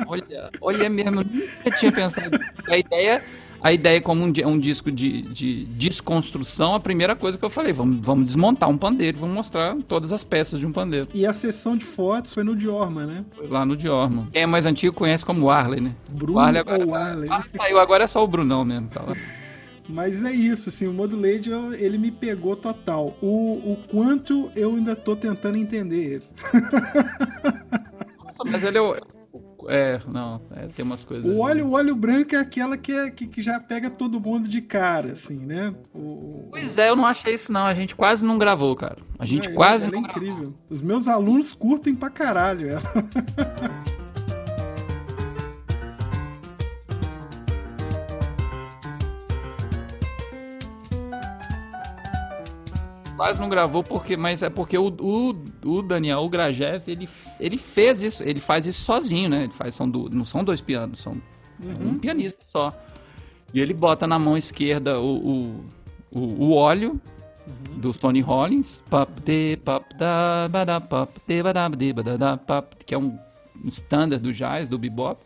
[0.07, 2.39] Olha, olha mesmo, eu nunca tinha pensado.
[2.67, 3.23] A ideia,
[3.61, 7.73] a ideia como um, um disco de, de desconstrução, a primeira coisa que eu falei,
[7.73, 11.07] vamos, vamos desmontar um pandeiro, vamos mostrar todas as peças de um pandeiro.
[11.13, 13.25] E a sessão de fotos foi no Diorma, né?
[13.35, 14.27] Foi lá no Diorma.
[14.31, 15.95] Quem é mais antigo conhece como Warley, né?
[16.07, 17.29] Bruno Warley agora, ou Arley.
[17.31, 18.87] Ah, saiu, agora é só o Brunão mesmo.
[18.89, 19.15] Tá lá.
[19.87, 23.17] Mas é isso, assim, o Modulade ele me pegou total.
[23.21, 26.23] O, o quanto eu ainda tô tentando entender ele.
[28.23, 28.95] Nossa, mas ele é o...
[29.67, 31.25] É, não, é, tem umas coisas...
[31.29, 34.47] O óleo, o óleo branco é aquela que, é, que, que já pega todo mundo
[34.47, 35.73] de cara, assim, né?
[35.93, 38.97] O, Pois é, eu não achei isso não, a gente quase não gravou, cara.
[39.17, 40.23] A gente É, quase ela é não gravou.
[40.23, 40.53] incrível.
[40.69, 42.83] Os meus alunos curtem pra caralho ela.
[53.19, 57.57] Quase não gravou, porque, mas é porque o, o, o Daniel, o Grajev, ele, ele
[57.57, 59.43] fez isso, ele faz isso sozinho, né?
[59.43, 61.21] Ele faz, são do, não são dois pianos, são
[61.61, 62.73] um pianista só.
[63.53, 65.65] E ele bota na mão esquerda o, o,
[66.11, 66.97] o, o óleo
[67.71, 68.81] do Sonny Rollins,
[72.85, 73.19] que é um
[73.63, 75.21] um standard do jazz, do bebop.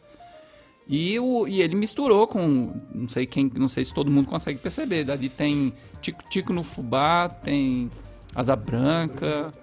[0.87, 2.73] E, o, e ele misturou com.
[2.93, 3.49] Não sei quem.
[3.57, 5.09] Não sei se todo mundo consegue perceber.
[5.09, 7.89] Ali tem Tico Tico no Fubá, tem
[8.35, 9.53] Asa Branca,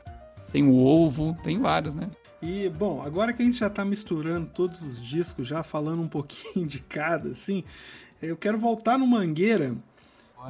[0.53, 2.09] tem o Ovo, tem vários, né?
[2.43, 6.09] E, bom, agora que a gente já tá misturando todos os discos, já falando um
[6.09, 7.65] pouquinho de cada, assim,
[8.23, 9.75] eu quero voltar no Mangueira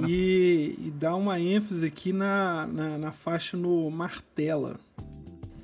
[0.06, 4.78] e, e dar uma ênfase aqui na, na, na faixa no Martela,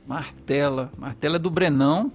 [0.06, 0.90] Martela.
[0.96, 2.12] Martela é do Brenão.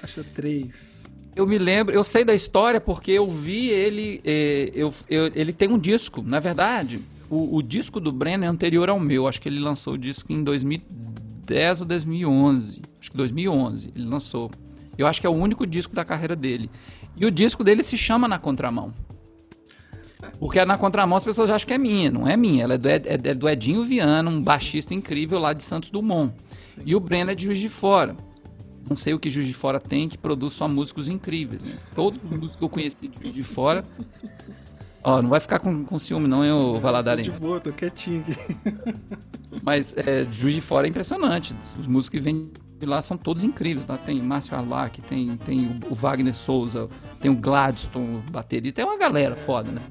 [0.00, 0.93] faixa 3.
[1.36, 4.20] Eu me lembro, eu sei da história porque eu vi ele.
[4.24, 7.00] eh, eu, eu- ele tem um disco, na verdade.
[7.28, 9.26] O, o disco do Brennan é anterior ao meu.
[9.26, 12.82] Acho que ele lançou o disco em 2010 ou 2011.
[13.00, 14.50] Acho que 2011 ele lançou.
[14.96, 16.70] Eu acho que é o único disco da carreira dele.
[17.16, 18.94] E o disco dele se chama Na Contramão.
[20.38, 22.10] Porque na Contramão as pessoas acham que é minha.
[22.12, 22.62] Não é minha.
[22.64, 26.32] Ela é do, Ed- é do Edinho Viana, um baixista incrível lá de Santos Dumont.
[26.86, 28.16] E o Brennan é de Juiz de Fora.
[28.88, 31.74] Não sei o que Juiz de Fora tem que produz só músicos incríveis, né?
[31.94, 33.84] Todo mundo que eu conheci de Juiz de Fora.
[35.02, 37.40] Ó, não vai ficar com, com ciúme, não, Tô de Valadarense.
[37.40, 38.34] boa, tô quietinho aqui.
[39.62, 41.54] Mas é, Juiz de Fora é impressionante.
[41.78, 43.84] Os músicos que vêm de lá são todos incríveis.
[43.84, 43.96] Tá?
[43.96, 46.88] Tem Márcio Arlac, tem, tem o, o Wagner Souza,
[47.20, 48.76] tem o Gladstone, o baterista.
[48.76, 49.82] Tem uma galera foda, né?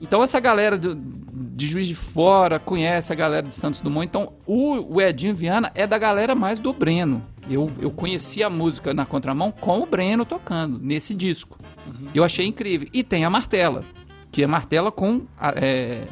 [0.00, 4.06] Então essa galera do- de Juiz de Fora conhece a galera de Santos Dumont.
[4.06, 7.22] Então o, o Edinho Viana é da galera mais do Breno.
[7.48, 11.56] Eu, eu conheci a música na contramão com o Breno tocando nesse disco.
[12.14, 12.88] Eu achei incrível.
[12.92, 13.84] E tem a Martela,
[14.32, 15.22] que é Martela com
[15.54, 16.02] é,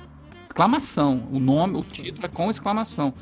[0.47, 1.25] exclamação.
[1.33, 3.13] O nome, o título é com exclamação.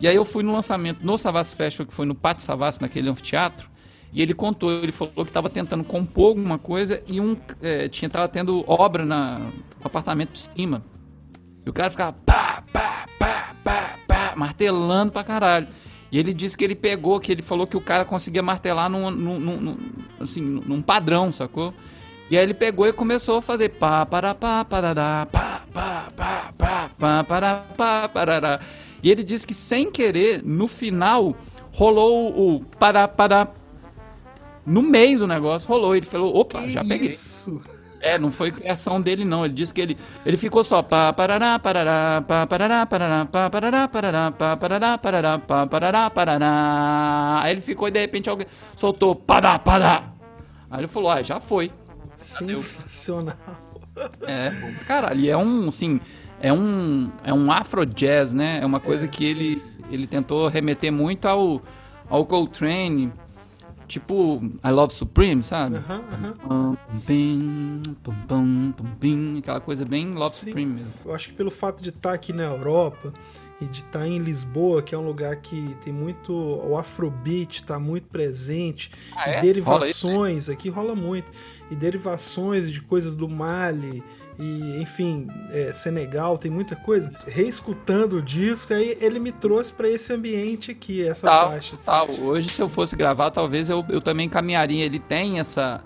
[0.00, 3.08] E aí eu fui no lançamento no Savassi Festival, que foi no Pátio Savassi, naquele
[3.08, 3.69] anfiteatro.
[4.12, 8.08] E ele contou, ele falou que estava tentando compor alguma coisa e um é, tinha
[8.10, 9.52] tava tendo obra na, no
[9.84, 10.82] apartamento de cima.
[11.64, 15.68] E o cara ficava pá, pá, pá, pá, pá, martelando pra caralho.
[16.10, 19.10] E ele disse que ele pegou, que ele falou que o cara conseguia martelar num,
[19.12, 19.78] num, num-
[20.18, 21.72] assim, num padrão, sacou?
[22.28, 26.52] E aí ele pegou e começou a fazer pá, para, pá, parará, pá, pá, pá,
[26.58, 28.60] pá, pá, para, pá, parará.
[29.02, 31.36] E ele disse que sem querer, no final,
[31.72, 33.48] rolou o pará, pará.
[34.64, 35.96] No meio do negócio, rolou.
[35.96, 37.08] Ele falou, opa, já peguei.
[37.08, 37.60] Isso.
[38.00, 39.44] É, não foi criação dele, não.
[39.44, 43.88] Ele disse que ele, ele ficou só pá, parará, parará, pá, parará, parará, pá, parará,
[43.88, 47.40] parará, pá, parará, parará, pá, parará, parará.
[47.42, 50.04] Aí ele ficou e de repente alguém soltou padá, padá.
[50.70, 51.70] Aí ele falou, ah, já foi.
[52.16, 53.36] Sensacional.
[54.26, 54.52] É,
[54.86, 55.20] caralho.
[55.20, 56.00] E é um, assim,
[56.40, 58.60] é um, é um afro jazz, né?
[58.62, 61.60] É uma coisa que ele, ele tentou remeter muito ao,
[62.08, 63.12] ao Coltrane,
[63.90, 65.76] tipo I Love Supreme, sabe?
[69.38, 70.92] Aquela coisa bem Love Supreme mesmo.
[71.04, 73.12] Eu acho que pelo fato de estar aqui na Europa
[73.60, 76.32] e de estar em Lisboa, que é um lugar que tem muito.
[76.32, 79.40] O Afrobeat está muito presente, Ah, e é?
[79.42, 81.30] derivações, aqui rola muito,
[81.70, 84.02] e derivações de coisas do Mali.
[84.40, 87.12] E, enfim, é, Senegal, tem muita coisa.
[87.26, 91.76] Reescutando o disco, aí ele me trouxe para esse ambiente aqui, essa Tal, faixa.
[91.84, 92.10] tal.
[92.10, 94.84] Hoje, se eu fosse gravar, talvez eu, eu também caminharia.
[94.84, 95.82] Ele tem essa.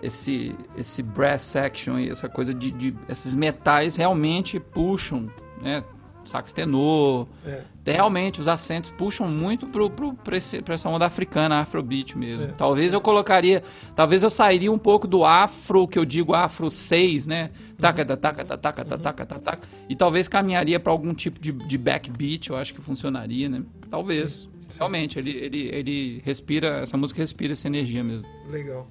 [0.00, 5.28] Esse, esse brass section e essa coisa de, de- Esses metais realmente puxam,
[5.60, 5.82] né?
[6.24, 7.26] Sax tenor.
[7.44, 7.62] É.
[7.92, 12.50] Realmente, os acentos puxam muito pro, pro, pra, esse- pra essa onda africana, afrobeat mesmo.
[12.50, 12.52] É.
[12.52, 13.62] Talvez eu colocaria.
[13.94, 17.50] Talvez eu sairia um pouco do afro, que eu digo afro 6, né?
[17.78, 19.68] Taca, taca, taca, taca, taca, taca, taca.
[19.88, 23.62] E talvez caminharia pra algum tipo de, de backbeat, eu acho que funcionaria, né?
[23.90, 24.48] Talvez.
[24.76, 26.80] Realmente, ele, ele, ele respira.
[26.80, 28.26] Essa música respira essa energia mesmo.
[28.50, 28.86] Legal.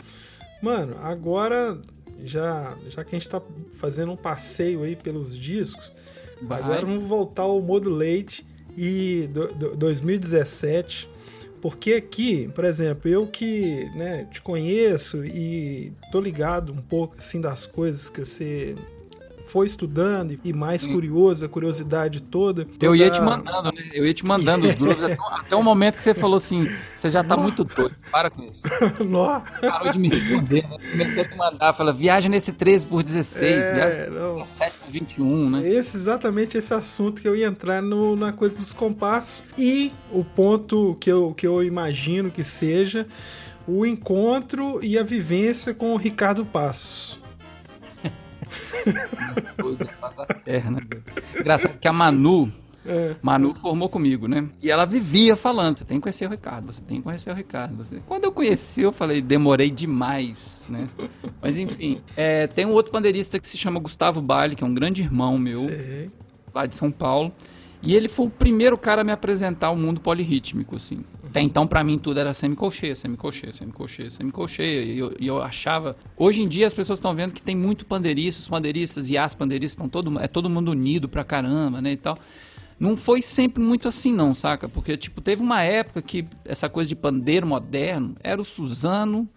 [0.61, 1.79] Mano, agora,
[2.23, 3.39] já, já que a gente tá
[3.73, 5.91] fazendo um passeio aí pelos discos,
[6.41, 6.61] Vai.
[6.63, 8.43] agora vamos voltar ao Modulate
[8.77, 11.09] e do, do- 2017.
[11.59, 17.41] Porque aqui, por exemplo, eu que né, te conheço e tô ligado um pouco assim
[17.41, 18.75] das coisas que você
[19.47, 22.67] foi estudando e mais curioso, a curiosidade toda.
[22.81, 23.83] Eu ia toda- te mandando, né?
[23.93, 27.09] Eu ia te mandando os grupos até, até o momento que você falou assim: você
[27.09, 28.61] já tá muito doido, para com isso.
[29.03, 29.41] Nó.
[29.61, 30.77] Parou de me responder, né?
[30.91, 34.35] Comecei a te mandar, fala, viagem nesse 13 por 16, É, viagem não.
[34.35, 35.67] 17 por 21, né?
[35.69, 40.23] Esse, exatamente esse assunto que eu ia entrar no- na coisa dos compassos e o
[40.23, 43.07] ponto que eu, que eu imagino que seja
[43.67, 47.19] o encontro e a vivência com o Ricardo Passos.
[49.57, 50.81] Doido, passa a perna.
[51.39, 52.51] Engraçado que a Manu,
[52.85, 53.15] É.
[53.21, 54.47] Manu formou comigo, né?
[54.63, 57.33] E ela vivia falando: você tem que conhecer o Ricardo, você tem que conhecer o
[57.33, 57.75] Ricardo.
[57.75, 58.01] Você...
[58.05, 60.87] Quando eu conheci, eu falei: demorei demais, né?
[61.41, 64.73] Mas enfim, é, tem um outro pandeirista que se chama Gustavo Baile, que é um
[64.73, 65.63] grande irmão meu.
[65.65, 66.09] Sei.
[66.53, 67.31] lá de São Paulo.
[67.83, 71.01] E ele foi o primeiro cara a me apresentar o mundo polirrítmico, assim.
[71.29, 74.83] Até então, pra mim, tudo era semicolcheia, semicolcheia, semicolcheia, semicolcheia.
[74.83, 75.95] E eu, e eu achava...
[76.15, 79.35] Hoje em dia, as pessoas estão vendo que tem muito pandeirista, os pandeiristas e as
[79.35, 80.19] pandeiristas estão todo...
[80.19, 82.17] É todo mundo unido pra caramba, né, e tal.
[82.79, 84.69] Não foi sempre muito assim, não, saca?
[84.69, 89.27] Porque, tipo, teve uma época que essa coisa de pandeiro moderno era o Suzano...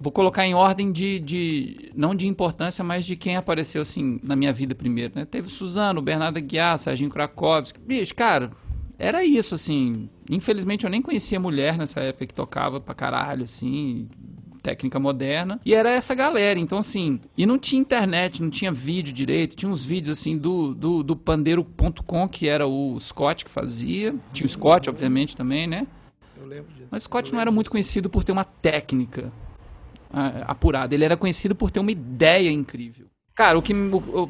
[0.00, 1.92] Vou colocar em ordem de, de.
[1.94, 5.24] Não de importância, mas de quem apareceu assim na minha vida primeiro, né?
[5.24, 7.80] Teve Suzano, Bernardo Aguiar, Serginho Krakowski.
[7.80, 8.50] Bicho, cara,
[8.98, 10.08] era isso, assim.
[10.30, 14.08] Infelizmente eu nem conhecia mulher nessa época que tocava pra caralho, assim.
[14.62, 15.60] Técnica moderna.
[15.64, 16.58] E era essa galera.
[16.58, 17.20] Então, assim.
[17.36, 19.56] E não tinha internet, não tinha vídeo direito.
[19.56, 24.14] Tinha uns vídeos, assim, do, do, do pandeiro.com, que era o Scott que fazia.
[24.32, 25.86] Tinha o Scott, obviamente, também, né?
[26.36, 26.88] Eu lembro disso.
[26.90, 29.32] Mas o Scott não era muito conhecido por ter uma técnica
[30.10, 30.94] ah, apurada.
[30.94, 33.06] Ele era conhecido por ter uma ideia incrível.
[33.34, 33.74] Cara, o que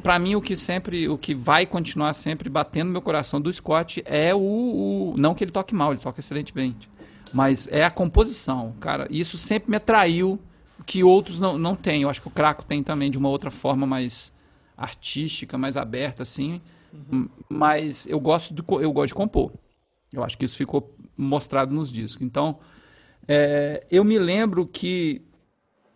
[0.01, 3.53] pra mim o que sempre, o que vai continuar sempre batendo no meu coração do
[3.53, 6.89] Scott é o, o- não que ele toque mal, ele toca excelentemente,
[7.31, 9.07] mas é a composição, cara.
[9.11, 10.39] Isso sempre me atraiu
[10.87, 12.01] que outros não, não têm.
[12.01, 14.33] Eu acho que o Craco tem também de uma outra forma mais
[14.75, 16.59] artística, mais aberta assim.
[17.11, 19.51] M- Mas eu gosto de co- eu gosto de compor.
[20.11, 22.25] Eu acho que isso ficou mostrado nos discos.
[22.25, 22.57] Então,
[23.27, 25.21] é, eu me lembro que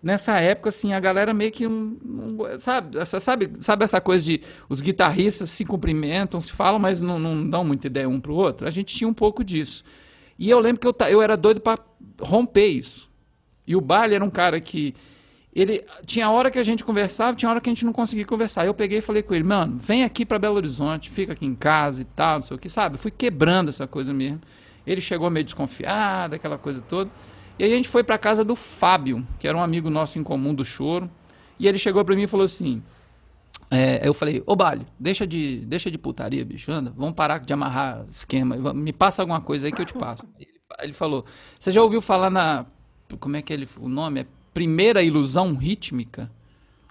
[0.01, 1.65] nessa época, assim, a galera meio que
[2.57, 7.19] sabe, essa, sabe, sabe essa coisa de os guitarristas se cumprimentam, se falam, mas não,
[7.19, 8.67] não dão muita ideia um pro outro?
[8.67, 9.83] A gente tinha um pouco disso.
[10.37, 11.79] E eu lembro que eu, eu era doido para
[12.21, 13.09] romper isso.
[13.67, 14.95] E o Bale era um cara que
[15.53, 18.65] ele tinha hora que a gente conversava, tinha hora que a gente não conseguia conversar.
[18.65, 21.55] Eu peguei e falei com ele, mano, vem aqui para Belo Horizonte, fica aqui em
[21.55, 22.97] casa e tal, não sei o que, sabe?
[22.97, 24.41] Fui quebrando essa coisa mesmo.
[24.87, 27.11] Ele chegou meio desconfiado, aquela coisa toda.
[27.59, 30.23] E aí a gente foi para casa do Fábio, que era um amigo nosso em
[30.23, 31.11] comum do choro.
[31.59, 32.81] E ele chegou para mim e falou assim:
[33.69, 37.53] é, eu falei, ô Balho, deixa de, deixa de putaria, bicho, anda, vamos parar de
[37.53, 40.23] amarrar esquema, me passa alguma coisa aí que eu te passo.
[40.39, 41.23] Ele, ele falou,
[41.59, 42.65] você já ouviu falar na,
[43.19, 46.31] como é que ele, o nome é Primeira Ilusão Rítmica?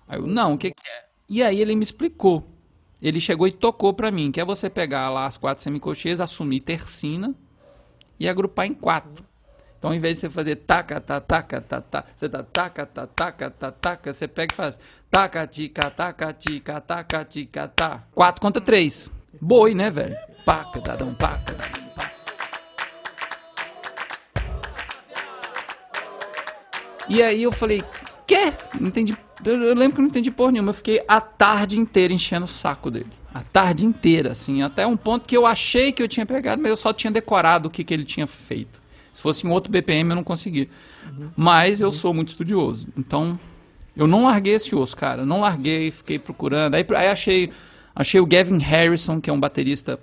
[0.07, 1.04] Aí eu, não, o que que é?
[1.28, 2.48] E aí ele me explicou,
[3.02, 6.61] ele chegou e tocou pra mim, que é você pegar lá as quatro semicolcheias, assumir
[6.61, 7.35] tercina
[8.20, 9.27] e agrupar em quatro.
[9.78, 13.06] Então, ao invés de você fazer taca, tá, taca, tá, tá, você dá taca, tá,
[13.06, 18.02] taca, tá, taca, você pega e faz taca, tica, taca, tica, taca, tica, tá.
[18.12, 19.12] Quatro contra três.
[19.40, 20.16] Boi, né, velho?
[20.44, 22.10] Paca, dadão, paca, dadão, paca.
[27.08, 27.84] E aí eu falei,
[28.26, 28.52] quê?
[28.80, 29.16] Não entendi.
[29.44, 30.70] Eu, eu lembro que não entendi porra nenhuma.
[30.70, 33.12] Eu fiquei a tarde inteira enchendo o saco dele.
[33.32, 34.60] A tarde inteira, assim.
[34.60, 37.68] Até um ponto que eu achei que eu tinha pegado, mas eu só tinha decorado
[37.68, 38.88] o que, que ele tinha feito.
[39.18, 40.68] Se fosse em outro BPM, eu não conseguia.
[41.37, 42.87] Mas eu sou muito estudioso.
[42.96, 43.37] Então,
[43.96, 45.26] eu não larguei esse osso, cara.
[45.26, 46.76] Não larguei, fiquei procurando.
[46.76, 47.50] Aí, aí achei,
[47.96, 49.98] achei o Gavin Harrison, que é um baterista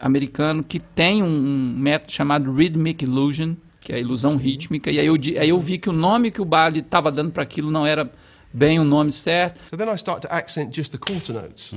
[0.00, 4.92] americano, que tem um, método chamado Rhythmic Illusion, que é a ilusão rítmica.
[4.92, 7.42] E aí eu, aí eu vi que o nome que o Bali estava dando para
[7.42, 8.08] aquilo não era
[8.52, 9.58] bem o nome certo.
[9.70, 11.72] So then I start to accent just the quarter notes.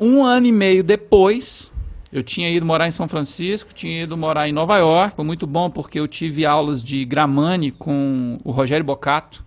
[0.00, 1.70] Um ano e meio depois,
[2.12, 5.16] eu tinha ido morar em São Francisco, tinha ido morar em Nova York.
[5.16, 9.44] Foi muito bom porque eu tive aulas de Gramani com o Rogério Bocato,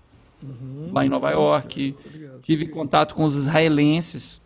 [0.92, 1.96] lá em Nova York.
[2.44, 4.42] Tive contato com os israelenses.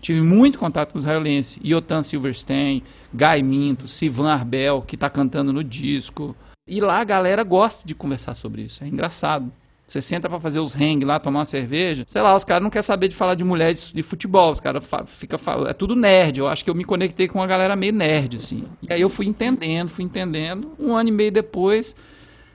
[0.00, 1.60] Tive muito contato com os israelenses.
[1.62, 6.34] Yotan Silverstein, Guy Minto, Sivan Arbel, que está cantando no disco.
[6.66, 8.82] E lá a galera gosta de conversar sobre isso.
[8.82, 9.52] É engraçado.
[9.90, 12.04] Você senta pra fazer os hang lá, tomar uma cerveja.
[12.06, 14.52] Sei lá, os caras não querem saber de falar de mulheres de futebol.
[14.52, 15.36] Os caras fica
[15.68, 16.38] É tudo nerd.
[16.38, 18.66] Eu acho que eu me conectei com uma galera meio nerd, assim.
[18.88, 20.70] E aí eu fui entendendo, fui entendendo.
[20.78, 21.96] Um ano e meio depois,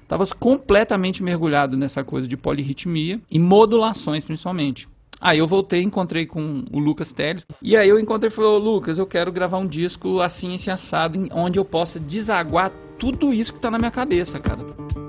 [0.07, 4.87] tava completamente mergulhado nessa coisa de polirritmia e modulações, principalmente.
[5.19, 7.45] Aí eu voltei, encontrei com o Lucas Teles.
[7.61, 11.19] E aí eu encontrei e falei, Lucas, eu quero gravar um disco assim, esse assado,
[11.19, 15.04] em- onde eu possa desaguar tudo isso que tá na minha cabeça, cara.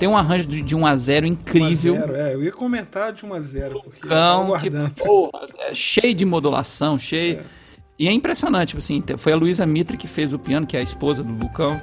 [0.00, 1.94] Tem um arranjo de, de 1 a 0 incrível.
[1.94, 4.58] 1 a 0, é, eu ia comentar de 1 a 0 porque eu tava Cão,
[4.58, 7.40] que, porra, é cheio de modulação, cheio.
[7.98, 10.80] E é impressionante, tipo assim, foi a Luísa Mitre que fez o piano, que é
[10.80, 11.78] a esposa do Lucão.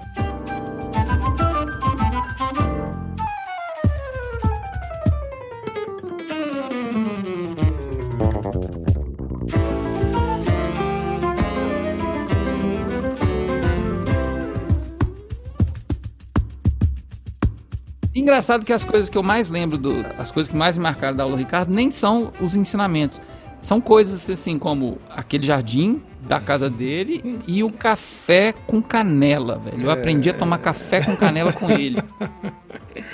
[18.27, 21.15] Engraçado que as coisas que eu mais lembro, do, as coisas que mais me marcaram
[21.15, 23.21] da aula do Ricardo, nem são os ensinamentos.
[23.61, 29.85] São coisas assim como aquele jardim da casa dele e o café com canela, velho.
[29.85, 32.03] Eu aprendi a tomar café com canela com ele.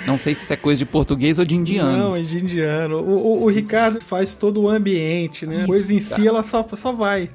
[0.04, 1.96] Não sei se isso é coisa de português ou de indiano.
[1.96, 2.96] Não, é de indiano.
[2.96, 5.62] O, o- o Ricardo faz todo o ambiente, né?
[5.62, 7.30] A coisa em si, ela só, só vai.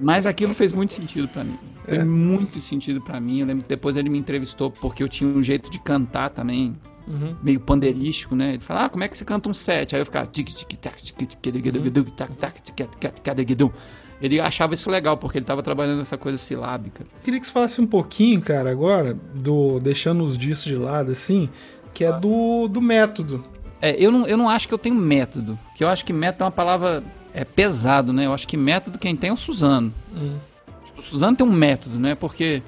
[0.00, 1.58] Mas aquilo fez muito sentido pra mim.
[1.86, 3.40] Fez muito sentido pra mim.
[3.40, 6.74] Eu lembro que depois ele me entrevistou porque eu tinha um jeito de cantar também,
[7.42, 8.54] meio pandeirístico, né?
[8.54, 9.94] Ele falava, ah, como é que você canta um set?
[9.94, 11.02] Aí eu ficava tac
[14.20, 17.04] Ele achava isso legal porque ele tava trabalhando essa coisa silábica.
[17.22, 21.48] Queria que você falasse um pouquinho, cara, agora, do deixando os discos de lado, assim,
[21.92, 23.44] que é do, do método.
[23.82, 25.58] É, eu não, eu não acho que eu tenho método.
[25.76, 28.26] Que eu acho que método é uma palavra é pesado, né?
[28.26, 29.92] Eu acho que método quem tem é o Suzano.
[30.96, 32.14] O Suzano tem um método, né?
[32.14, 32.62] Porque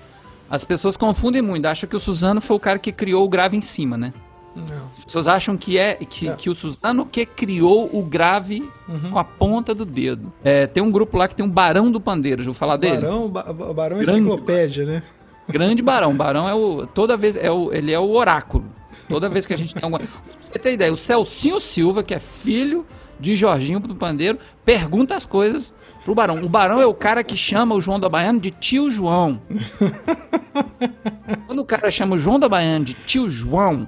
[0.50, 1.66] as pessoas confundem muito.
[1.66, 4.12] Acham que o Suzano foi o cara que criou o grave em cima, né?
[4.56, 4.90] Não.
[4.98, 8.68] As pessoas acham que é que, que o Suzano que criou o grave
[9.12, 10.32] com a ponta do dedo.
[10.42, 12.96] É, tem um grupo lá que tem um Barão do Pandeiro, já vou falar dele?
[13.02, 15.02] Barão, ba, ba- Barão é Grande enciclopédia, né?
[15.48, 16.16] Grande Barão.
[16.16, 16.86] Barão é o.
[16.86, 17.36] Toda vez.
[17.36, 18.64] É o, ele é o oráculo.
[19.08, 20.00] Toda vez que a gente tem alguma.
[20.02, 20.08] Pra
[20.40, 20.92] Você tem ideia?
[20.92, 22.84] O Celcinho Silva, que é filho
[23.20, 25.72] de Jorginho do Pandeiro, pergunta as coisas
[26.06, 26.40] pro Barão.
[26.44, 29.42] O Barão é o cara que chama o João da Baiana de tio João.
[31.48, 33.84] Quando o cara chama o João da Baiana de tio João,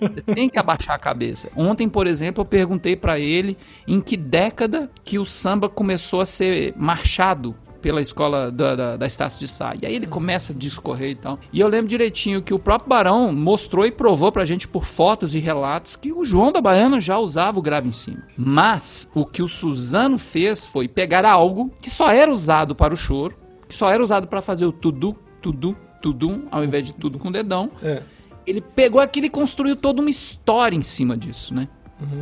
[0.00, 1.50] você tem que abaixar a cabeça.
[1.56, 6.26] Ontem, por exemplo, eu perguntei pra ele em que década que o samba começou a
[6.26, 7.52] ser marchado
[7.86, 9.72] pela escola da, da, da Estácio de Sá.
[9.80, 11.38] E aí ele começa a discorrer e tal.
[11.52, 15.36] E eu lembro direitinho que o próprio Barão mostrou e provou pra gente por fotos
[15.36, 18.24] e relatos que o João da Baiana já usava o grave em cima.
[18.36, 22.96] Mas o que o Suzano fez foi pegar algo que só era usado para o
[22.96, 23.36] choro,
[23.68, 27.28] que só era usado para fazer o tudu, tudu, tudum, ao invés de tudo com
[27.28, 27.70] o dedão.
[27.84, 28.02] É.
[28.44, 31.68] Ele pegou aquilo e construiu toda uma história em cima disso, né?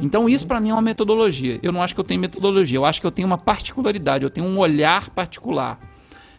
[0.02, 1.58] Então isso pra mim é uma metodologia.
[1.62, 4.30] Eu não acho que eu tenho metodologia, eu acho que eu tenho uma particularidade, eu
[4.30, 5.78] tenho um olhar particular.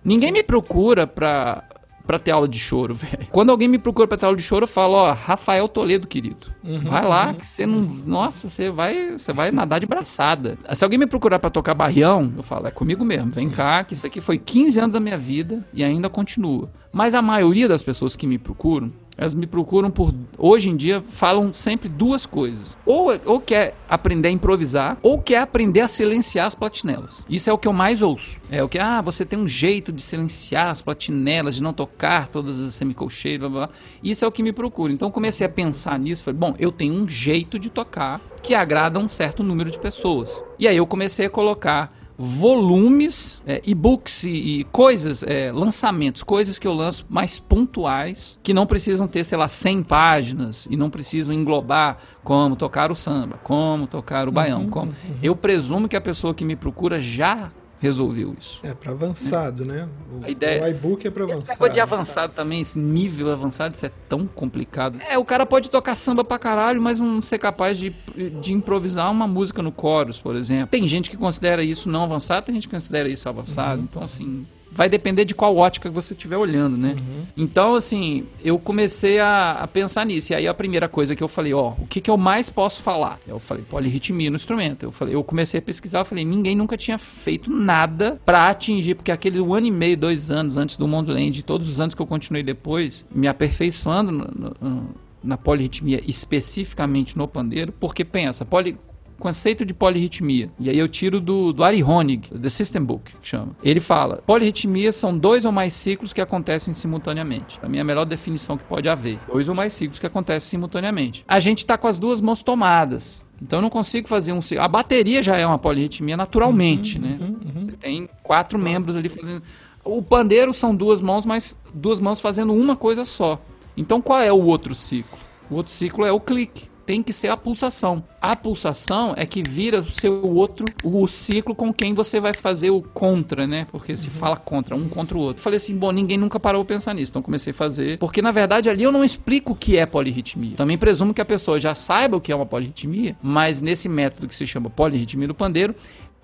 [0.04, 1.64] Ninguém me procura pra
[2.06, 3.28] pra ter aula de choro, velho.
[3.32, 6.48] Quando alguém me procura pra ter aula de choro, eu falo, ó, Rafael Toledo, querido.
[6.84, 7.82] vai lá, que você não.
[7.82, 10.58] Nossa, você vai, você vai nadar de braçada.
[10.74, 13.32] Se alguém me procurar pra tocar barrião, eu falo, é comigo mesmo.
[13.32, 16.70] Vem cá, que isso aqui foi 15 anos da minha vida e ainda continua.
[16.94, 20.14] Mas a maioria das pessoas que me procuram, elas me procuram por.
[20.38, 22.78] Hoje em dia, falam sempre duas coisas.
[22.86, 27.26] Ou, ou quer aprender a improvisar, ou quer aprender a silenciar as platinelas.
[27.30, 28.40] Isso é o que eu mais ouço.
[28.52, 32.30] É o que, ah, você tem um jeito de silenciar as platinelas, de não tocar
[32.30, 33.70] todas as semicolcheiras, blá blá.
[34.04, 34.92] Isso é o que me procura.
[34.92, 36.24] Então comecei a pensar nisso.
[36.24, 40.44] Falei, bom, eu tenho um jeito de tocar que agrada um certo número de pessoas.
[40.60, 46.58] E aí eu comecei a colocar volumes, é, e-books e, e coisas, é, lançamentos, coisas
[46.58, 50.90] que eu lanço mais pontuais, que não precisam ter, sei lá, 100 páginas e não
[50.90, 54.68] precisam englobar como tocar o samba, como tocar o baião.
[54.68, 54.94] como...
[55.22, 58.60] Eu presumo que a pessoa que me procura já resolveu isso.
[58.64, 59.88] É, pra avançado, né?
[60.12, 61.54] O, A ideia- o iBook é pra Esse avançado.
[61.54, 64.98] negócio de avançado também, esse nível avançado, isso é tão complicado.
[65.10, 67.94] É, o cara pode tocar samba pra caralho, mas não ser capaz de,
[68.42, 70.68] de improvisar uma música no chorus, por exemplo.
[70.68, 73.82] Tem gente que considera isso não avançado, tem gente que considera isso avançado.
[73.82, 74.46] Então, assim,
[74.76, 76.96] vai depender de qual ótica que você estiver olhando, né?
[77.38, 80.34] Então, assim, eu comecei a, a pensar nisso.
[80.34, 82.82] E aí a primeira coisa que eu falei, ó, o que, que eu mais posso
[82.82, 83.18] falar?
[83.28, 84.84] Eu falei, polirritmia no instrumento.
[84.84, 88.96] Eu falei, eu comecei a pesquisar, eu falei, ninguém nunca tinha feito nada pra atingir,
[88.96, 92.02] porque aquele um ano e meio, dois anos antes do Mondland, todos os anos que
[92.02, 94.90] eu continuei depois, me aperfeiçoando no- no- no-
[95.24, 98.78] na polirritmia, especificamente no pandeiro, porque pensa, poli
[99.20, 100.50] conceito de polirritmia.
[100.60, 103.56] E aí eu tiro do, do Ari Honig, The System Book, que chama.
[103.64, 107.60] Ele fala: polirritmia são dois ou mais ciclos que acontecem simultaneamente.
[107.60, 109.20] Pra mim, é a melhor definição que pode haver.
[109.32, 111.24] Dois ou mais ciclos que acontecem simultaneamente.
[111.28, 113.26] A gente tá com as duas mãos tomadas.
[113.42, 114.64] Então eu não consigo fazer um ciclo.
[114.64, 117.20] A bateria já é uma polirritmia naturalmente, né?
[117.56, 119.44] Você tem quatro membros ali fazendo.
[119.84, 123.40] O pandeiro são duas mãos, mas duas mãos fazendo uma coisa só.
[123.78, 125.18] Então qual é o outro ciclo?
[125.50, 126.70] O outro ciclo é o clique.
[126.86, 128.04] Tem que ser a pulsação.
[128.22, 132.70] A pulsação é que vira o seu outro, o ciclo com quem você vai fazer
[132.70, 133.66] o contra, né?
[133.72, 135.42] Porque se fala contra, um contra o outro.
[135.42, 137.12] Falei assim, bom, ninguém nunca parou pra pensar nisso.
[137.12, 137.98] Então comecei a fazer.
[137.98, 140.56] Porque na verdade ali eu não explico o que é polirritmia.
[140.56, 144.28] Também presumo que a pessoa já saiba o que é uma polirritmia, mas nesse método
[144.28, 145.76] que se chama polirritmia do pandeiro,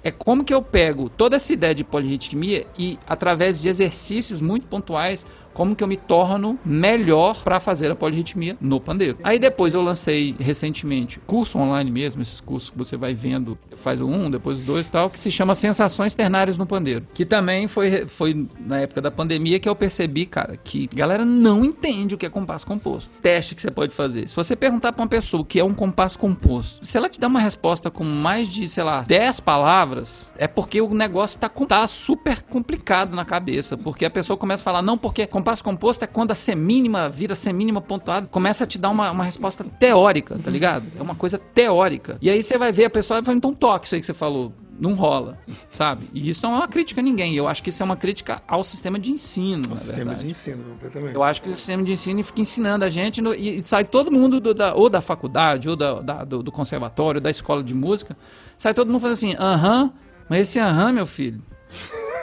[0.04, 4.68] é como que eu pego toda essa ideia de polirritmia e, através de exercícios muito
[4.68, 9.18] pontuais, como que eu me torno melhor para fazer a polirritmia no pandeiro.
[9.24, 14.02] Aí depois eu lancei recentemente curso online mesmo, esses cursos que você vai vendo, faz
[14.02, 17.06] um, depois dois e tal, que se chama Sensações Ternárias no Pandeiro.
[17.14, 21.26] Que também foi, foi na época da pandemia que eu percebi, cara, que a galera
[21.26, 23.12] não entende o que é compasso composto.
[23.22, 24.28] Teste que você pode fazer.
[24.28, 27.20] Se você perguntar para uma pessoa o que é um compasso composto, se ela te
[27.20, 29.91] dá uma resposta com mais de, sei lá, 10 palavras,
[30.38, 33.78] é porque o negócio tá, tá super complicado na cabeça.
[33.78, 37.36] Porque a pessoa começa a falar, não, porque compasso composto é quando a semínima vira
[37.36, 40.86] semínima pontuada, começa a te dar uma, uma resposta teórica, tá ligado?
[40.98, 42.18] É uma coisa teórica.
[42.22, 44.14] E aí você vai ver a pessoa e vai, então toque isso aí que você
[44.14, 44.54] falou.
[44.82, 45.38] Não rola,
[45.72, 46.10] sabe?
[46.12, 47.36] E isso não é uma crítica a ninguém.
[47.36, 49.68] Eu acho que isso é uma crítica ao sistema de ensino.
[49.68, 50.26] O na sistema verdade.
[50.26, 51.14] de ensino, completamente.
[51.14, 53.86] Eu acho que o sistema de ensino fica ensinando a gente no- e, e sai
[53.86, 57.64] todo mundo do- da, ou da faculdade, ou da, da- do, do conservatório, da escola
[57.64, 58.18] de música,
[58.58, 59.94] sai todo mundo fazendo assim, aham,
[60.28, 61.44] mas esse aham, meu filho,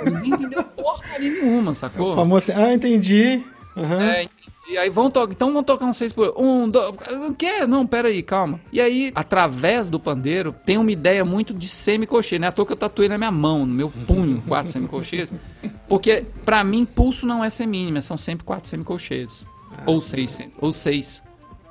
[0.04, 2.12] ninguém entendeu porcaria nenhuma, sacou?
[2.12, 3.44] O famoso assim, ah, entendi.
[3.76, 4.02] Aham.
[4.02, 4.28] É,
[4.68, 6.94] e aí vão tocar, então vão tocar um seis por um, dois,
[7.28, 7.66] o quê?
[7.66, 8.60] Não, pera aí, calma.
[8.70, 12.48] E aí, através do pandeiro, tem uma ideia muito de semicolcheia, né?
[12.48, 15.32] À toa que eu tatuei na minha mão, no meu punho, quatro semicolcheias.
[15.88, 19.46] Porque, pra mim, pulso não é semínima, são sempre quatro semicolcheias.
[19.86, 21.22] Ou seis, ou seis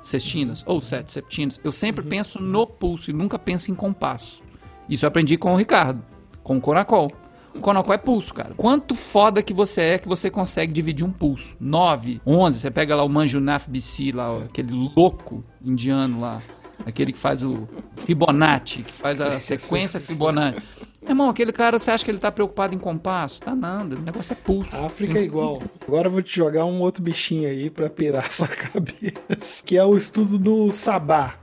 [0.02, 1.60] sextinas, ou sete septinas.
[1.62, 4.42] Eu sempre penso no pulso e nunca penso em compasso.
[4.88, 6.02] Isso eu aprendi com o Ricardo,
[6.42, 7.12] com o Conacol.
[7.54, 8.54] O Conacol é pulso, cara.
[8.56, 11.56] Quanto foda que você é que você consegue dividir um pulso?
[11.60, 16.40] 9, 11, você pega lá o Manjunath BC, lá, aquele louco indiano lá.
[16.86, 20.62] Aquele que faz o Fibonacci, que faz a sequência Fibonacci.
[21.02, 23.40] Meu irmão, aquele cara, você acha que ele tá preocupado em compasso?
[23.40, 24.76] Tá nada, o negócio é pulso.
[24.76, 25.60] A África é igual.
[25.86, 29.62] Agora eu vou te jogar um outro bichinho aí pra pirar a sua cabeça.
[29.64, 31.34] Que é o estudo do Sabá.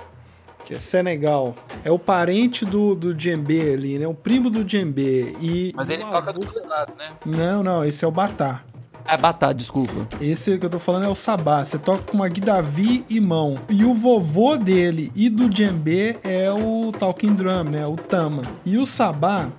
[0.65, 1.55] Que é Senegal.
[1.83, 4.07] É o parente do, do djembe ali, né?
[4.07, 5.37] O primo do djembe.
[5.39, 7.05] E Mas ele toca avô- dos dois lados, né?
[7.25, 8.63] Não, não, esse é o batá.
[9.07, 10.07] É batata, desculpa.
[10.19, 11.63] Esse que eu tô falando é o sabá.
[11.63, 13.53] Você toca com uma guidavi e mão.
[13.69, 17.85] E o vovô dele e do djembe é o talking drum, né?
[17.85, 18.41] O tama.
[18.65, 19.49] E o sabá,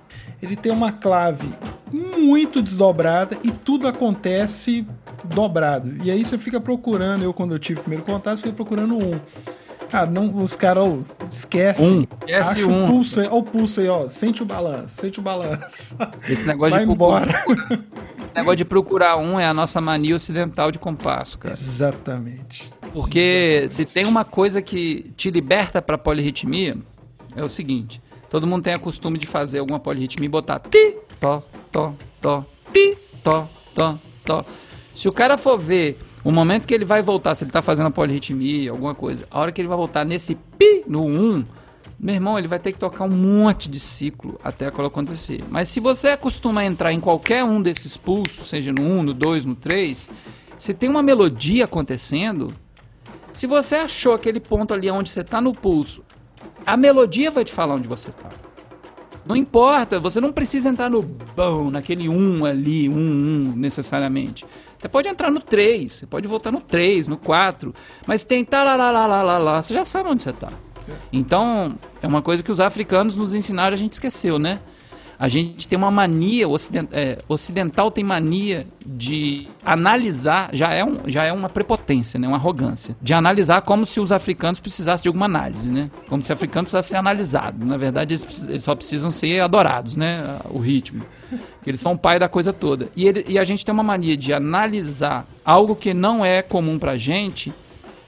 [0.43, 1.49] ele tem uma clave
[2.19, 4.85] muito desdobrada e tudo acontece
[5.23, 5.95] dobrado.
[6.03, 9.21] E aí você fica procurando, eu quando eu tive o primeiro contato, fiquei procurando um.
[9.91, 10.99] Cara, não, os caras, ó,
[11.31, 11.83] esquece.
[11.83, 12.85] Um, esquece um.
[12.85, 14.09] o pulso aí, ó, o pulso aí, ó.
[14.09, 15.97] Sente o balanço, sente o balanço.
[16.29, 17.45] Esse negócio Vai de embora.
[17.47, 21.55] Esse negócio de procurar um é a nossa mania ocidental de compasso, cara.
[21.55, 22.73] Exatamente.
[22.93, 26.77] Porque se tem uma coisa que te liberta pra polirritmia,
[27.35, 30.97] é o seguinte: todo mundo tem o costume de fazer alguma polirritmia e botar ti,
[31.21, 34.47] to, to, to, ti, to, to, to.
[34.95, 37.87] Se o cara for ver o momento que ele vai voltar, se ele tá fazendo
[37.87, 41.45] a polirritmia, alguma coisa, a hora que ele vai voltar nesse pi no 1,
[42.01, 45.45] meu irmão, ele vai ter que tocar um monte de ciclo até aquilo acontecer.
[45.49, 49.15] Mas se você acostuma a entrar em qualquer um desses pulsos, seja no 1, no
[49.15, 50.11] 2, no 3,
[50.59, 52.53] se tem uma melodia acontecendo,
[53.33, 56.03] se você achou aquele ponto ali onde você está no pulso,
[56.67, 58.31] a melodia vai te falar onde você está.
[59.25, 64.45] Não importa, você não precisa entrar no bom, naquele 1 ali, 1, 1 necessariamente.
[64.87, 67.75] Você pode entrar no 3, você pode voltar no 3, no 4,
[68.07, 70.53] mas tem tá lá, lá, lá, lá, lá, lá, você já sabe onde você está.
[71.13, 74.61] Então, é uma coisa que os africanos nos ensinaram, a gente esqueceu, né?
[75.19, 76.57] A gente tem uma mania, o
[76.93, 82.29] é, ocidental tem mania de analisar, já é, um, já é uma prepotência, né?
[82.29, 85.91] uma arrogância, de analisar como se os africanos precisassem de alguma análise, né?
[86.09, 87.65] Como se o africano precisasse ser analisado.
[87.65, 90.39] Na verdade, eles, eles só precisam ser adorados, né?
[90.51, 91.03] O ritmo.
[91.67, 92.89] Eles são o pai da coisa toda.
[92.95, 96.79] E, ele- e a gente tem uma mania de analisar algo que não é comum
[96.79, 97.53] pra gente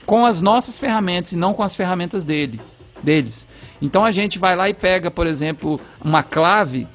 [0.04, 2.60] com as nossas ferramentas e não com as ferramentas dele,
[3.02, 3.48] deles.
[3.80, 6.86] Então a gente vai lá e pega, por exemplo, uma clave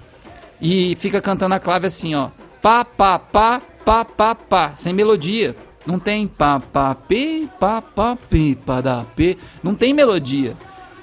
[0.64, 2.30] e fica cantando a clave assim, ó.
[2.62, 5.54] Pá, pá, pá, pá, pá, pá, sem melodia.
[5.86, 9.38] Não tem pá, pá, pi, pá, pá, pi, pá, da, pi.
[9.62, 10.56] Não tem melodia.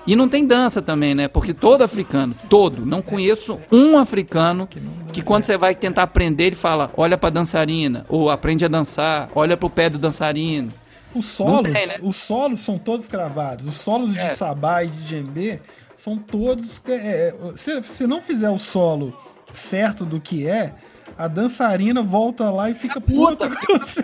[0.06, 1.28] E não tem dança também, né?
[1.28, 4.66] Porque todo africano, todo, não conheço um africano
[5.12, 9.28] que quando você vai tentar aprender, ele fala, olha pra dançarina, ou aprende a dançar,
[9.34, 10.72] olha pro pé do dançarino.
[11.14, 11.96] Os solos, tem, né?
[12.02, 13.66] os solos são todos gravados.
[13.66, 14.28] Os solos É.
[14.30, 15.60] de sabá e de djembe
[15.96, 16.80] são todos.
[16.88, 19.12] é, é, se, se não fizer o solo
[19.52, 20.72] certo do que é,
[21.18, 24.02] a dançarina volta lá e fica puta, com você.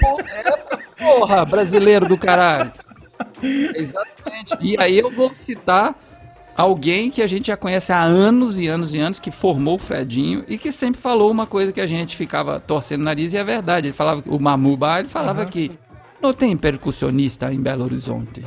[0.99, 2.73] Porra, brasileiro do caralho.
[3.43, 4.57] Exatamente.
[4.61, 5.95] E aí eu vou citar
[6.57, 9.79] alguém que a gente já conhece há anos e anos e anos, que formou o
[9.79, 13.37] Fredinho e que sempre falou uma coisa que a gente ficava torcendo o nariz e
[13.37, 13.89] é verdade.
[13.89, 15.71] Ele falava, que- o Mamuba, ele falava que
[16.21, 18.45] não tem percussionista em Belo Horizonte.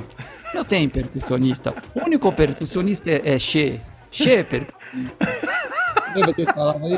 [0.54, 1.74] Não tem percussionista.
[1.94, 3.80] O único percussionista é, é Che.
[4.12, 5.49] Che percussionista.
[6.16, 6.94] Lembra que ele falava aí?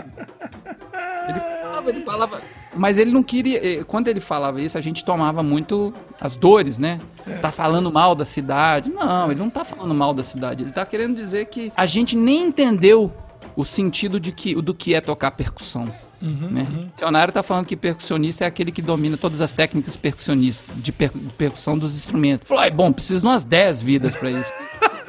[1.29, 2.41] Ele falava, ele falava.
[2.75, 3.79] Mas ele não queria.
[3.79, 6.99] eh, Quando ele falava isso, a gente tomava muito as dores, né?
[7.41, 8.89] Tá falando mal da cidade.
[8.89, 10.63] Não, ele não tá falando mal da cidade.
[10.63, 13.13] Ele tá querendo dizer que a gente nem entendeu
[13.55, 15.85] o sentido de que, do que é tocar percussão.
[16.21, 16.67] né?
[16.71, 20.91] O dicionário tá falando que percussionista é aquele que domina todas as técnicas percussionistas, de,
[20.91, 22.47] per- de percussão dos instrumentos.
[22.47, 24.53] Falou, "Ai, bom, preciso de umas 10 vidas pra isso.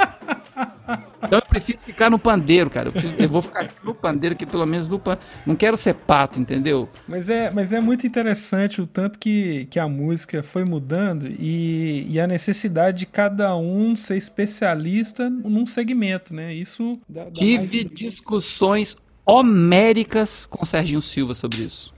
[1.22, 2.90] Então eu prefiro ficar no pandeiro, cara.
[2.94, 5.16] Eu, eu vou ficar aqui no pandeiro, que pelo menos no pan...
[5.46, 6.88] Não quero ser pato, entendeu?
[7.06, 12.06] Mas é, mas é muito interessante o tanto que, que a música foi mudando e,
[12.10, 16.52] e a necessidade de cada um ser especialista num segmento, né?
[16.52, 21.94] Isso dá, dá Tive mais- discussões homéricas com o Serginho Silva sobre isso.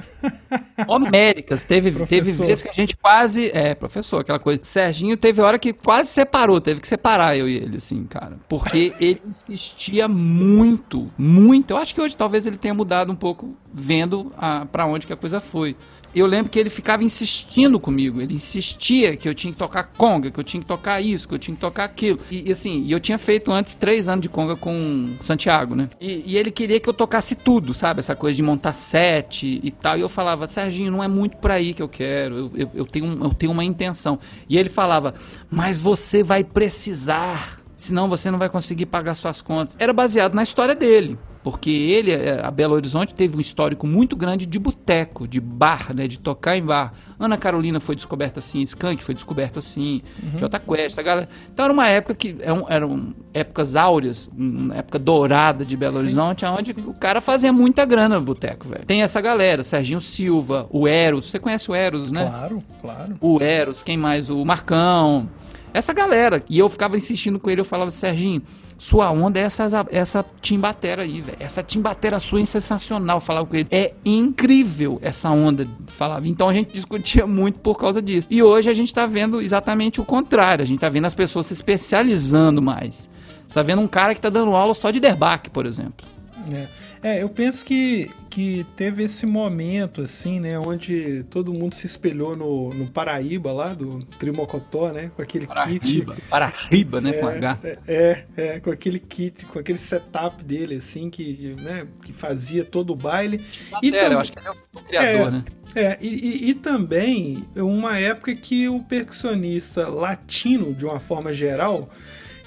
[0.87, 1.65] homéricas.
[1.65, 3.51] Teve, teve vezes que a gente quase.
[3.55, 4.61] É, professor, aquela coisa.
[4.63, 8.39] Serginho teve hora que quase separou, teve que separar eu e ele, assim, cara.
[8.49, 11.71] Porque ele insistia muito, muito.
[11.71, 15.13] Eu acho que hoje talvez ele tenha mudado um pouco, vendo a, pra onde que
[15.13, 15.77] a coisa foi.
[16.15, 18.21] Eu lembro que ele ficava insistindo comigo.
[18.21, 21.35] Ele insistia que eu tinha que tocar conga, que eu tinha que tocar isso, que
[21.35, 22.19] eu tinha que tocar aquilo.
[22.31, 25.89] E, e assim, eu tinha feito antes três anos de conga com Santiago, né?
[26.01, 28.01] E, e ele queria que eu tocasse tudo, sabe?
[28.01, 29.99] Essa coisa de montar set e tal.
[29.99, 32.37] E eu falava, Serginho, não é muito por aí que eu quero.
[32.37, 34.19] Eu, eu, eu tenho, eu tenho uma intenção.
[34.49, 35.15] E ele falava,
[35.51, 37.64] mas você vai precisar.
[37.77, 39.77] Senão você não vai conseguir pagar suas contas.
[39.79, 41.19] Era baseado na história dele.
[41.45, 45.95] Porque ele, eh, a Belo Horizonte, teve um histórico muito grande de boteco, de bar,
[45.95, 46.09] né?
[46.09, 46.95] De tocar em bar.
[47.21, 50.01] Ana Carolina foi descoberta assim, Skank foi descoberto assim,
[50.39, 51.29] Jota Quest, essa galera.
[51.53, 56.47] Então era uma época que eram, eram épocas áureas, uma época dourada de Belo Horizonte,
[56.47, 58.87] onde o cara fazia muita grana no boteco, velho.
[58.87, 62.25] Tem essa galera, Serginho Silva, o Eros, você conhece o Eros, né?
[62.25, 63.17] Claro, claro.
[63.21, 64.31] o Eros, quem mais?
[64.31, 65.29] O Marcão.
[65.75, 66.43] Essa galera.
[66.49, 68.41] E eu ficava insistindo com ele, eu falava, Serginho,
[68.79, 71.37] sua onda é essa, essa timbatera aí, velho.
[71.41, 73.21] Essa timbatera sua é sensacional.
[73.21, 73.69] Falava com ele.
[73.71, 75.69] É incrível essa onda.
[75.89, 76.27] Falava.
[76.29, 78.29] Então a gente discutia muito por causa disso.
[78.31, 80.63] E hoje a gente tá vendo exatamente o contrário.
[80.63, 83.11] A gente tá vendo as pessoas se especializando mais.
[83.47, 86.07] Você tá vendo um cara que tá dando aula só de derbaque, por exemplo.
[86.53, 86.67] É.
[87.05, 92.37] É, eu penso que, que teve esse momento, assim, né, onde todo mundo se espelhou
[92.37, 95.55] no, no Paraíba lá, do Trimocotó, né, com aquele kit.
[96.03, 96.17] Paraíba.
[96.29, 97.13] Paraíba, né?
[97.13, 97.59] Com H.
[97.63, 102.65] É, é, é, com aquele kit, com aquele setup dele, assim, que, né, que fazia
[102.65, 103.41] todo o baile.
[103.81, 105.31] E Sério, tam- eu acho que ele é o criador, É.
[105.31, 105.45] né?
[105.77, 111.89] É, e, e, e também uma época que o percussionista latino, de uma forma geral,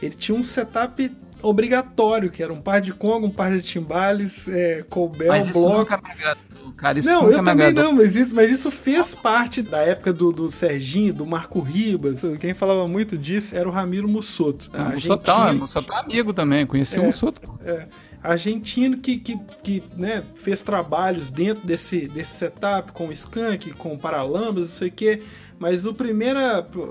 [0.02, 1.10] ele tinha um setup
[1.42, 5.54] obrigatório, que era um par de conga, um par de timbales, é, colbel, Mas isso
[5.54, 5.78] bloco.
[5.80, 7.00] nunca me agradou, cara.
[7.00, 7.84] Isso Não, nunca eu também agradou.
[7.92, 12.22] não, mas isso, mas isso fez parte da época do, do Serginho, do Marco Ribas.
[12.40, 14.70] Quem falava muito disso era o Ramiro Mussoto.
[14.74, 15.54] O Mussoto é.
[15.54, 17.02] Mussoto é amigo também, conheci É.
[17.02, 17.42] o Mussoto.
[17.66, 17.86] É,
[18.24, 23.94] argentino que, que, que né, fez trabalhos dentro desse, desse setup com o Skank, com
[23.94, 25.22] o Paralamas, não sei o quê.
[25.60, 26.40] Mas o primeiro,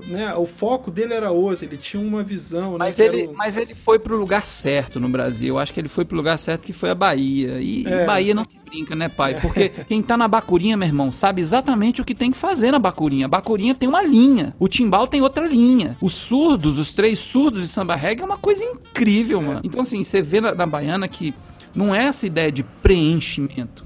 [0.09, 3.07] né, o foco dele era outro, ele tinha uma visão, Mas né?
[3.07, 5.49] ele, era mas ele foi pro lugar certo no Brasil.
[5.49, 7.61] Eu acho que ele foi pro lugar certo que foi a Bahia.
[7.61, 8.05] E, e É.
[8.05, 9.41] Bahia não se brinca, né, pai?
[9.41, 12.79] Porque quem tá na bacurinha, meu irmão, sabe exatamente o que tem que fazer na
[12.79, 13.27] bacurinha.
[13.27, 14.55] A bacurinha tem uma linha.
[14.59, 15.97] O timbal tem outra linha.
[16.01, 19.61] Os surdos, os três surdos de samba reggae é uma coisa incrível, mano.
[19.63, 21.33] Então, assim, você vê na, na baiana que
[21.73, 23.86] não é essa ideia de preenchimento.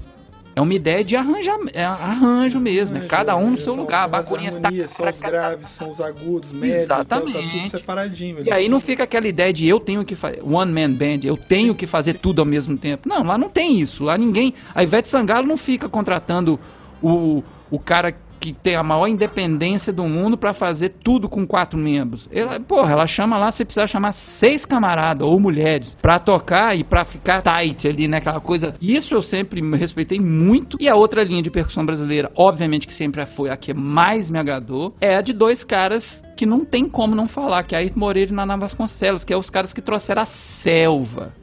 [0.53, 2.97] É uma ideia de arranja, é arranjo mesmo.
[2.97, 4.03] É cada um no seu São- lugar.
[4.03, 4.69] A bacurinha tá.
[4.87, 7.69] São os graves, são os agudos, médios, então tá tudo Exatamente.
[7.69, 8.39] separadinho.
[8.39, 8.53] E velho.
[8.53, 11.73] aí não fica aquela ideia de eu tenho que fazer one man band, eu tenho
[11.73, 13.07] que fazer tudo ao mesmo tempo.
[13.07, 14.03] Não, lá não tem isso.
[14.03, 14.53] Lá ninguém.
[14.75, 16.59] A Ivete Sangalo não fica contratando
[17.01, 21.77] o, o cara que tem a maior independência do mundo pra fazer tudo com quatro
[21.77, 22.27] membros.
[22.31, 26.83] Ela, porra, ela chama lá, você precisa chamar seis camaradas ou mulheres pra tocar e
[26.83, 28.17] pra ficar tight ali, né?
[28.17, 28.73] Aquela coisa.
[28.81, 30.75] Isso eu sempre respeitei muito.
[30.79, 34.39] E a outra linha de percussão brasileira, obviamente que sempre foi a que mais me
[34.39, 37.99] agradou, é a de dois caras que não tem como não falar, que é Ayrton
[37.99, 41.35] Moreira e Naná Vasconcelos, que é os caras que trouxeram a selva,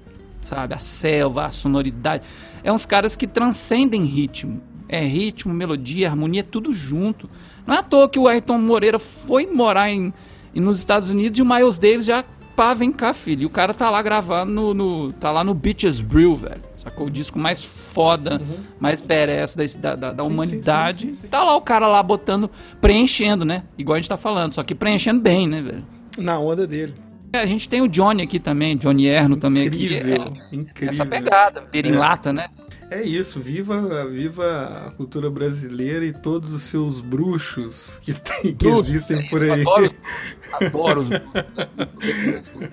[0.42, 0.74] sabe?
[0.74, 2.24] A selva, a sonoridade.
[2.64, 4.60] É uns caras que transcendem ritmo.
[4.88, 7.28] É ritmo, melodia, harmonia, tudo junto.
[7.66, 10.12] Não é à toa que o Ayrton Moreira foi morar em,
[10.54, 12.24] em- nos Estados Unidos e o Miles Davis já,
[12.56, 13.42] pá, vem cá, filho.
[13.42, 16.62] E o cara tá lá gravando no, no- tá lá no Beaches Brew, velho.
[16.74, 17.06] Sacou?
[17.08, 18.40] O disco mais foda,
[18.80, 21.00] mais badass da, da, da- Sim, humanidade.
[21.08, 21.26] sim, sim.
[21.28, 23.64] Tá lá o cara lá botando, preenchendo, né?
[23.76, 25.84] Igual a gente tá falando, só que preenchendo bem, né, velho?
[26.16, 26.94] Na onda dele.
[27.30, 29.84] É, a gente tem o Johnny aqui também, Johnny Erno também aqui.
[29.84, 30.88] Incrível, É, incrível.
[30.88, 31.98] essa pegada, em É.
[31.98, 32.46] lata, né?
[32.90, 38.66] É isso, viva, viva a cultura brasileira e todos os seus bruxos que, tem, que
[38.66, 39.60] Bruxos, existem é por aí.
[39.60, 39.92] Adoro, os-
[40.62, 42.68] adoro os bruxos.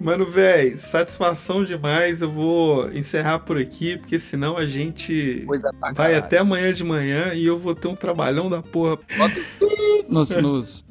[0.00, 2.22] Mano, velho, satisfação demais.
[2.22, 5.44] Eu vou encerrar por aqui, porque senão a gente
[5.78, 8.98] pra vai até amanhã de manhã e eu vou ter um trabalhão da porra.
[10.08, 10.84] Nos, nos, nos-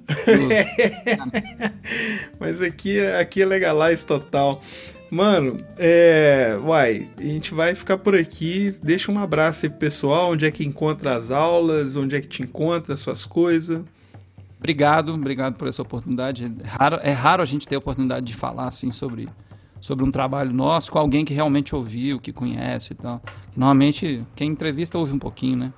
[2.39, 4.63] Mas aqui, é- aqui é legalize total.
[5.11, 6.57] Mano, é.
[6.63, 8.73] Uai, a gente vai ficar por aqui.
[8.81, 10.31] Deixa um abraço aí pro pessoal.
[10.31, 11.97] Onde é que encontra as aulas?
[11.97, 13.83] Onde é que te encontra as suas coisas?
[14.57, 16.45] Obrigado, obrigado por essa oportunidade.
[16.45, 19.27] É raro, é raro a gente ter a oportunidade de falar assim sobre,
[19.81, 23.21] sobre um trabalho nosso com alguém que realmente ouviu, que conhece e tal.
[23.53, 25.73] Normalmente, quem entrevista ouve um pouquinho, né?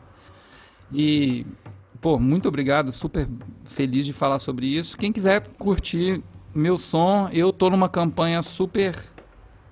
[0.93, 1.43] E,
[1.99, 3.27] pô, muito obrigado, super
[3.63, 4.95] feliz de falar sobre isso.
[4.95, 6.21] Quem quiser curtir
[6.53, 9.12] meu som, eu tô numa campanha super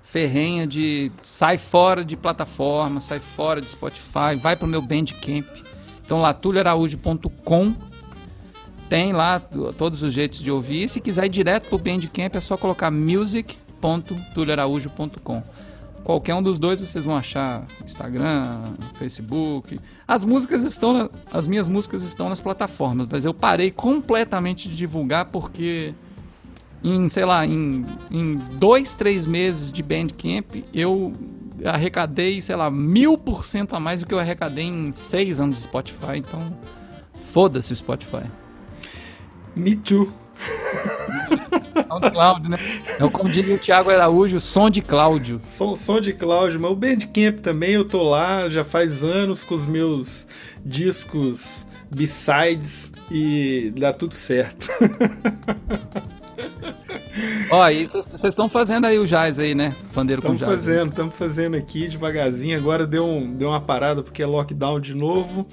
[0.03, 5.45] ferrenha de sai fora de plataforma, sai fora de Spotify, vai pro meu Bandcamp.
[6.05, 7.75] Então lá, tulioaraújo.com
[8.89, 9.39] tem lá
[9.77, 10.83] todos os jeitos de ouvir.
[10.83, 15.43] E se quiser ir direto pro Bandcamp, é só colocar music.tulioaraújo.com.
[16.03, 19.79] Qualquer um dos dois vocês vão achar Instagram, Facebook.
[20.07, 24.75] As músicas estão, na- as minhas músicas estão nas plataformas, mas eu parei completamente de
[24.75, 25.93] divulgar porque
[26.83, 31.13] em, sei lá, em, em dois, três meses de Bandcamp, eu
[31.65, 35.57] arrecadei, sei lá, mil por cento a mais do que eu arrecadei em seis anos
[35.57, 36.17] de Spotify.
[36.17, 36.57] Então,
[37.31, 38.23] foda-se o Spotify.
[39.55, 40.11] Me too.
[41.87, 42.57] SoundCloud, né?
[42.99, 45.39] É como diria o Thiago Araújo, som de Cláudio.
[45.43, 49.55] Som, som de Cláudio, mas o Bandcamp também eu tô lá já faz anos com
[49.55, 50.27] os meus
[50.65, 54.69] discos B-sides e dá tudo certo.
[57.49, 59.75] Ó, e vocês estão fazendo aí o jazz aí, né?
[59.93, 60.65] Pandeiro com Estamos jazz.
[60.65, 62.57] fazendo, estamos fazendo aqui devagarzinho.
[62.57, 65.45] Agora deu, um, deu uma parada porque é lockdown de novo,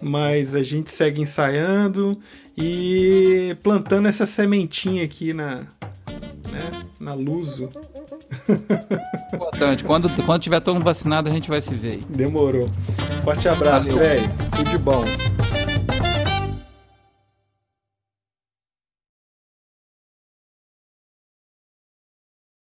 [0.00, 2.18] mas a gente segue ensaiando
[2.56, 5.66] e plantando essa sementinha aqui na,
[6.50, 7.68] né, na Luso.
[9.32, 9.84] Importante.
[9.84, 12.02] Quando, quando tiver todo mundo vacinado, a gente vai se ver aí.
[12.08, 12.70] Demorou.
[13.22, 14.30] Forte abraço, velho.
[14.56, 15.04] Tudo de bom.